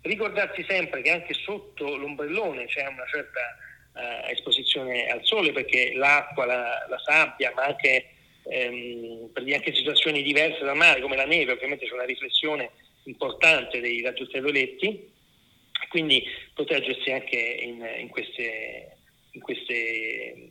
Ricordarsi 0.00 0.64
sempre 0.68 1.00
che 1.02 1.10
anche 1.10 1.32
sotto 1.32 1.96
l'ombrellone 1.96 2.66
c'è 2.66 2.86
una 2.86 3.06
certa 3.06 3.40
eh, 3.94 4.32
esposizione 4.32 5.06
al 5.06 5.24
sole 5.24 5.52
perché 5.52 5.92
l'acqua, 5.94 6.46
la, 6.46 6.86
la 6.88 6.98
sabbia, 6.98 7.52
ma 7.54 7.64
anche 7.64 8.06
ehm, 8.44 9.30
anche 9.34 9.74
situazioni 9.74 10.22
diverse 10.22 10.64
dal 10.64 10.76
mare 10.76 11.00
come 11.00 11.16
la 11.16 11.26
neve, 11.26 11.52
ovviamente 11.52 11.86
c'è 11.86 11.92
una 11.94 12.04
riflessione 12.04 12.70
importante 13.04 13.80
dei 13.80 14.02
raggi 14.02 14.22
ultravioletti, 14.22 15.12
quindi 15.88 16.24
proteggersi 16.54 17.10
anche 17.10 17.36
in, 17.36 17.86
in, 17.98 18.08
queste, 18.08 18.96
in 19.32 19.40
queste, 19.40 20.50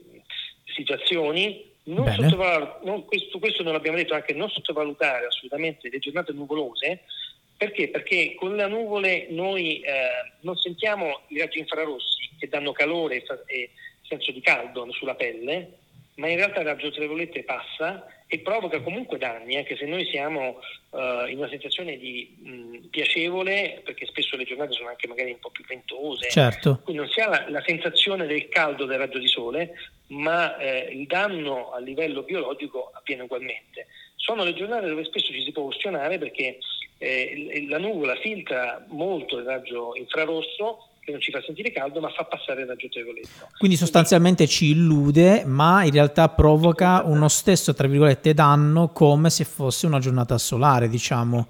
situazioni. 0.74 1.72
Non 1.86 2.06
non, 2.84 3.06
questo, 3.06 3.40
questo 3.40 3.62
non 3.62 3.74
l'abbiamo 3.74 3.98
detto 3.98 4.14
anche, 4.14 4.34
non 4.34 4.50
sottovalutare 4.50 5.26
assolutamente 5.26 5.90
le 5.90 6.00
giornate 6.00 6.32
nuvolose, 6.32 7.02
perché? 7.64 7.88
Perché 7.88 8.36
con 8.36 8.56
le 8.58 8.68
nuvole 8.68 9.28
noi 9.30 9.80
eh, 9.80 9.92
non 10.42 10.58
sentiamo 10.58 11.22
i 11.28 11.40
raggi 11.40 11.60
infrarossi 11.60 12.30
che 12.38 12.50
danno 12.50 12.74
calore 12.74 13.24
e 13.46 13.72
senso 14.02 14.32
di 14.32 14.42
caldo 14.42 14.92
sulla 14.92 15.16
pelle, 15.16 15.72
ma 16.16 16.28
in 16.28 16.36
realtà 16.36 16.60
il 16.60 16.66
raggio 16.66 16.88
ultraviolette 16.88 17.44
passa 17.44 18.06
e 18.28 18.40
provoca 18.40 18.82
comunque 18.82 19.18
danni, 19.18 19.56
anche 19.56 19.78
se 19.78 19.86
noi 19.86 20.06
siamo 20.06 20.60
uh, 20.90 21.28
in 21.28 21.38
una 21.38 21.48
sensazione 21.48 21.98
di 21.98 22.36
mh, 22.42 22.88
piacevole, 22.90 23.82
perché 23.84 24.08
spesso 24.08 24.36
le 24.36 24.44
giornate 24.44 24.74
sono 24.74 24.90
anche 24.90 25.08
magari 25.08 25.32
un 25.32 25.40
po' 25.40 25.52
più 25.52 25.64
ventose, 25.66 26.30
certo. 26.30 26.82
quindi 26.84 27.04
non 27.04 27.12
si 27.12 27.22
ha 27.22 27.30
la, 27.30 27.46
la, 27.48 27.64
sensazione 27.66 28.26
del 28.26 28.50
caldo 28.50 28.86
del 28.86 28.98
raggio 28.98 29.20
di 29.20 29.28
sole, 29.28 29.74
ma 30.08 30.58
eh, 30.58 30.90
il 30.92 31.06
danno 31.08 31.72
a 31.72 31.80
livello 31.80 32.24
biologico 32.24 32.92
avviene 32.94 33.24
ugualmente. 33.24 33.88
Sono 34.16 34.44
le 34.44 34.54
giornate 34.54 34.88
dove 34.88 35.04
spesso 35.06 35.32
ci 35.32 35.44
si 35.44 35.52
può 35.52 35.64
ustionare 35.64 36.18
perché 36.18 36.58
eh, 37.04 37.66
la 37.68 37.80
nuvola 37.80 38.16
filtra 38.16 38.84
molto 38.90 39.38
il 39.38 39.46
raggio 39.46 39.96
infrarosso 39.96 40.88
che 41.04 41.12
non 41.12 41.20
ci 41.20 41.32
fa 41.32 41.42
sentire 41.42 41.72
caldo 41.72 42.00
ma 42.00 42.10
fa 42.10 42.24
passare 42.24 42.62
il 42.62 42.68
raggio 42.68 42.86
ultravioletto. 42.86 43.50
Quindi 43.58 43.76
sostanzialmente 43.76 44.48
ci 44.48 44.70
illude 44.70 45.44
ma 45.46 45.84
in 45.84 45.92
realtà 45.92 46.30
provoca 46.30 47.04
uno 47.04 47.28
stesso 47.28 47.74
tra 47.74 47.88
virgolette 47.88 48.34
danno 48.34 48.90
come 48.90 49.30
se 49.30 49.44
fosse 49.44 49.86
una 49.86 50.00
giornata 50.00 50.38
solare 50.38 50.88
diciamo. 50.88 51.48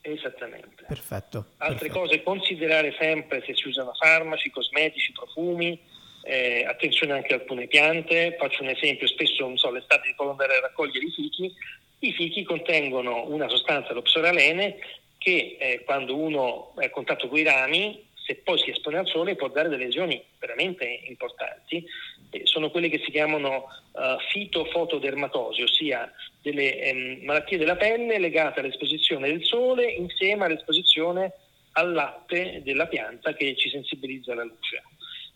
Esattamente. 0.00 0.84
Perfetto. 0.88 1.44
Altre 1.58 1.88
perfetto. 1.88 2.00
cose, 2.00 2.22
considerare 2.22 2.96
sempre 2.98 3.42
se 3.46 3.54
si 3.54 3.68
usano 3.68 3.92
farmaci, 3.92 4.50
cosmetici, 4.50 5.12
profumi, 5.12 5.78
eh, 6.22 6.64
attenzione 6.66 7.12
anche 7.12 7.34
a 7.34 7.36
alcune 7.36 7.66
piante, 7.66 8.36
faccio 8.38 8.62
un 8.62 8.70
esempio, 8.70 9.06
spesso 9.06 9.46
non 9.46 9.58
so, 9.58 9.70
l'estate 9.70 10.14
può 10.16 10.30
andare 10.30 10.56
a 10.56 10.60
raccogliere 10.60 11.04
i 11.04 11.10
fichi, 11.10 11.52
i 12.00 12.12
fichi 12.12 12.44
contengono 12.44 13.24
una 13.28 13.48
sostanza, 13.48 13.92
lo 13.92 14.02
psoralene, 14.02 14.76
che 15.18 15.56
eh, 15.58 15.82
quando 15.84 16.16
uno 16.16 16.72
è 16.76 16.86
a 16.86 16.90
contatto 16.90 17.28
con 17.28 17.38
i 17.38 17.42
rami, 17.42 18.06
se 18.28 18.36
poi 18.36 18.58
si 18.58 18.70
espone 18.70 18.98
al 18.98 19.06
sole, 19.06 19.36
può 19.36 19.48
dare 19.48 19.68
delle 19.68 19.86
lesioni 19.86 20.22
veramente 20.38 20.84
importanti. 21.06 21.84
Eh, 22.30 22.42
sono 22.44 22.70
quelle 22.70 22.88
che 22.88 23.00
si 23.02 23.10
chiamano 23.10 23.64
uh, 23.92 24.18
fitofotodermatosi, 24.30 25.62
ossia 25.62 26.12
delle 26.42 26.78
ehm, 26.78 27.24
malattie 27.24 27.56
della 27.56 27.76
pelle 27.76 28.18
legate 28.18 28.60
all'esposizione 28.60 29.28
del 29.28 29.44
sole 29.44 29.90
insieme 29.90 30.44
all'esposizione 30.44 31.32
al 31.72 31.92
latte 31.92 32.60
della 32.62 32.86
pianta 32.86 33.32
che 33.32 33.56
ci 33.56 33.70
sensibilizza 33.70 34.32
alla 34.32 34.44
luce. 34.44 34.82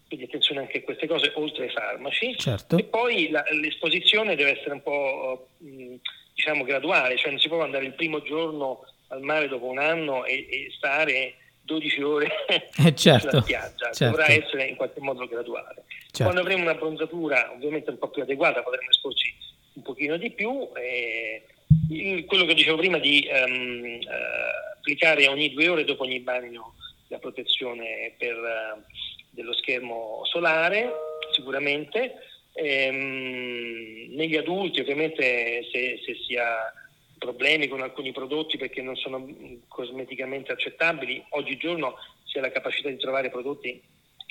Quindi 0.06 0.26
attenzione 0.26 0.60
anche 0.60 0.78
a 0.78 0.82
queste 0.82 1.06
cose, 1.06 1.32
oltre 1.36 1.64
ai 1.64 1.70
farmaci. 1.70 2.36
Certo. 2.36 2.76
E 2.76 2.84
poi 2.84 3.30
la, 3.30 3.42
l'esposizione 3.52 4.36
deve 4.36 4.58
essere 4.58 4.74
un 4.74 4.82
po' 4.82 5.48
mh, 5.56 5.94
diciamo 6.34 6.64
graduale, 6.64 7.16
cioè 7.16 7.30
non 7.30 7.40
si 7.40 7.48
può 7.48 7.62
andare 7.62 7.84
il 7.84 7.94
primo 7.94 8.22
giorno 8.22 8.84
al 9.08 9.22
mare 9.22 9.48
dopo 9.48 9.66
un 9.66 9.78
anno 9.78 10.24
e, 10.24 10.46
e 10.48 10.72
stare 10.76 11.34
12 11.64 12.02
ore 12.02 12.28
eh 12.48 12.94
certo, 12.94 13.28
sulla 13.28 13.42
spiaggia, 13.42 13.92
certo. 13.92 14.16
dovrà 14.16 14.30
essere 14.32 14.66
in 14.66 14.76
qualche 14.76 15.00
modo 15.00 15.26
graduale. 15.26 15.84
Certo. 16.10 16.22
Quando 16.24 16.40
avremo 16.40 16.62
una 16.62 16.74
bronzatura 16.74 17.52
ovviamente 17.52 17.90
un 17.90 17.98
po' 17.98 18.08
più 18.08 18.22
adeguata 18.22 18.62
potremo 18.62 18.90
esporci 18.90 19.34
un 19.74 19.82
pochino 19.82 20.16
di 20.16 20.30
più. 20.30 20.68
E 20.74 21.44
il, 21.90 22.24
quello 22.24 22.44
che 22.44 22.54
dicevo 22.54 22.76
prima 22.76 22.98
di 22.98 23.26
um, 23.30 23.98
uh, 24.00 24.76
applicare 24.76 25.26
ogni 25.26 25.52
due 25.52 25.68
ore 25.68 25.84
dopo 25.84 26.02
ogni 26.02 26.20
bagno 26.20 26.74
la 27.08 27.18
protezione 27.18 28.14
per, 28.18 28.36
uh, 28.36 28.82
dello 29.30 29.54
schermo 29.54 30.22
solare, 30.24 30.90
sicuramente 31.32 32.14
Ehm, 32.54 34.14
negli 34.14 34.36
adulti 34.36 34.80
ovviamente 34.80 35.66
se, 35.72 36.00
se 36.04 36.14
si 36.26 36.36
ha 36.36 36.72
problemi 37.18 37.68
con 37.68 37.80
alcuni 37.80 38.12
prodotti 38.12 38.58
perché 38.58 38.82
non 38.82 38.96
sono 38.96 39.26
cosmeticamente 39.68 40.52
accettabili, 40.52 41.24
oggigiorno 41.30 41.94
si 42.24 42.38
ha 42.38 42.40
la 42.40 42.50
capacità 42.50 42.88
di 42.88 42.96
trovare 42.96 43.30
prodotti, 43.30 43.80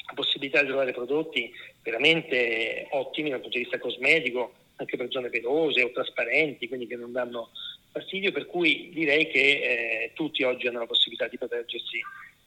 la 0.07 0.13
possibilità 0.13 0.61
di 0.61 0.67
trovare 0.67 0.91
prodotti 0.91 1.51
veramente 1.81 2.87
ottimi 2.91 3.29
dal 3.29 3.39
punto 3.39 3.57
di 3.57 3.63
vista 3.63 3.79
cosmetico, 3.79 4.53
anche 4.75 4.97
per 4.97 5.07
zone 5.09 5.29
pelose 5.29 5.83
o 5.83 5.91
trasparenti, 5.91 6.67
quindi 6.67 6.87
che 6.87 6.97
non 6.97 7.13
danno 7.13 7.51
fastidio, 7.91 8.31
per 8.31 8.45
cui 8.45 8.89
direi 8.93 9.27
che 9.27 9.39
eh, 9.39 10.11
tutti 10.13 10.43
oggi 10.43 10.67
hanno 10.67 10.79
la 10.79 10.85
possibilità 10.85 11.27
di 11.27 11.37
proteggersi 11.37 11.99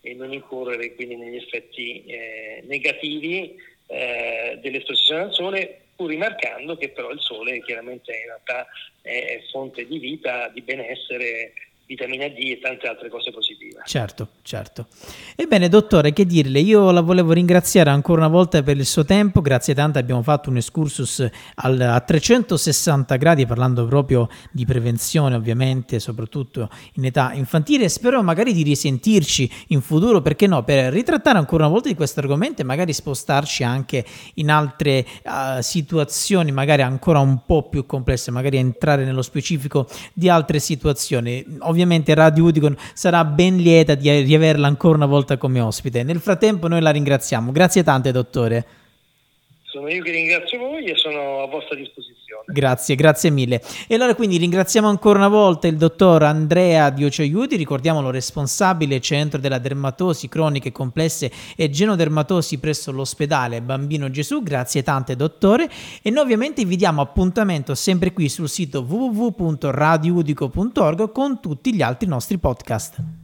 e 0.03 0.13
non 0.13 0.33
incorrere 0.33 0.95
quindi 0.95 1.17
negli 1.17 1.37
effetti 1.37 2.05
eh, 2.05 2.63
negativi 2.67 3.57
eh, 3.87 4.59
dell'esposizione 4.61 5.23
al 5.23 5.33
sole, 5.33 5.81
pur 5.95 6.09
rimarcando 6.09 6.77
che 6.77 6.89
però 6.89 7.11
il 7.11 7.21
sole 7.21 7.63
chiaramente 7.63 8.13
in 8.13 8.25
realtà 8.27 8.67
è 9.03 9.41
fonte 9.51 9.87
di 9.87 9.99
vita, 9.99 10.49
di 10.49 10.63
benessere 10.63 11.53
vitamina 11.87 12.29
D 12.29 12.39
e 12.39 12.59
tante 12.61 12.87
altre 12.87 13.09
cose 13.09 13.31
positive. 13.31 13.83
Certo, 13.85 14.29
certo. 14.43 14.87
Ebbene, 15.37 15.69
dottore, 15.69 16.13
che 16.13 16.25
dirle? 16.25 16.61
Io 16.61 16.91
la 16.91 17.03
volevo 17.03 17.33
ringraziare 17.33 17.91
ancora 17.91 18.21
una 18.21 18.31
volta 18.31 18.63
per 18.63 18.77
il 18.77 18.87
suo 18.87 19.05
tempo, 19.05 19.41
grazie 19.43 19.75
tante 19.75 19.99
abbiamo 19.99 20.23
fatto 20.23 20.51
un 20.51 20.57
excursus 20.57 21.29
al, 21.57 21.81
a 21.81 22.01
360 22.01 23.17
gradi 23.17 23.47
parlando 23.47 23.87
proprio 23.87 24.29
di 24.51 24.65
prevenzione, 24.65 25.35
ovviamente, 25.35 25.99
soprattutto 25.99 26.71
in 26.95 27.05
età 27.05 27.33
infantile. 27.35 27.89
Spero 27.89 28.23
magari 28.23 28.53
di 28.53 28.63
risentirci 28.63 29.51
in 29.69 29.81
futuro, 29.81 30.23
perché 30.23 30.47
no, 30.47 30.65
per 30.65 30.93
ritrattare 30.93 31.39
ancora 31.39 31.65
una 31.65 31.73
volta 31.73 31.89
di 31.89 31.95
questo 31.95 32.21
argomento 32.21 32.63
e 32.63 32.65
magari 32.65 32.93
spostarci 32.93 33.63
anche 33.63 34.05
in 34.35 34.51
altre 34.51 35.07
uh, 35.25 35.61
situazioni, 35.61 36.51
magari 36.51 36.83
ancora 36.83 37.19
un 37.19 37.45
po' 37.45 37.69
più 37.69 37.85
complesse, 37.85 38.31
magari 38.31 38.57
entrare 38.57 39.05
nello 39.05 39.23
specifico 39.23 39.87
di 40.13 40.29
altre 40.29 40.59
situazioni 40.59 41.45
ovviamente 41.61 41.84
Radio 42.15 42.45
Udicon 42.45 42.77
sarà 42.93 43.25
ben 43.25 43.57
lieta 43.57 43.95
di 43.95 44.11
riaverla 44.11 44.67
ancora 44.67 44.97
una 44.97 45.07
volta 45.07 45.37
come 45.37 45.61
ospite. 45.61 46.03
Nel 46.03 46.21
frattempo 46.21 46.69
noi 46.69 46.81
la 46.81 46.91
ringraziamo. 46.91 47.53
Grazie 47.53 47.83
tante, 47.83 48.13
dottore. 48.13 48.67
Sono 49.75 49.89
io 49.89 50.05
che 50.05 50.13
ringrazio 50.13 50.61
voi 50.61 50.85
e 50.85 50.95
sono 50.95 51.43
a 51.43 51.49
vostra 51.49 51.75
disposizione. 51.75 52.45
Grazie, 52.47 52.95
grazie 52.95 53.31
mille. 53.31 53.61
E 53.89 53.97
allora 53.97 54.15
quindi 54.15 54.37
ringraziamo 54.37 54.87
ancora 54.87 55.19
una 55.19 55.27
volta 55.27 55.67
il 55.67 55.77
dottor 55.77 56.23
Andrea 56.23 56.91
Diocioiuti, 56.91 57.57
ricordiamolo 57.57 58.13
responsabile 58.13 59.01
centro 59.01 59.41
della 59.41 59.59
dermatosi 59.59 60.29
croniche 60.29 60.71
complesse 60.71 61.29
e 61.57 61.71
genodermatosi 61.71 62.61
presso 62.61 62.93
l'ospedale 62.93 63.63
Bambino 63.63 64.09
Gesù. 64.11 64.45
Grazie 64.45 64.85
tante 64.85 65.17
dottore 65.17 65.69
e 66.01 66.11
noi 66.11 66.23
ovviamente 66.23 66.65
vi 66.65 66.77
diamo 66.77 67.01
appuntamento 67.01 67.75
sempre 67.75 68.13
qui 68.13 68.29
sul 68.29 68.49
sito 68.49 68.87
www.radioudico.org 68.89 71.11
con 71.11 71.41
tutti 71.41 71.75
gli 71.75 71.83
altri 71.83 72.07
nostri 72.07 72.39
podcast. 72.39 73.24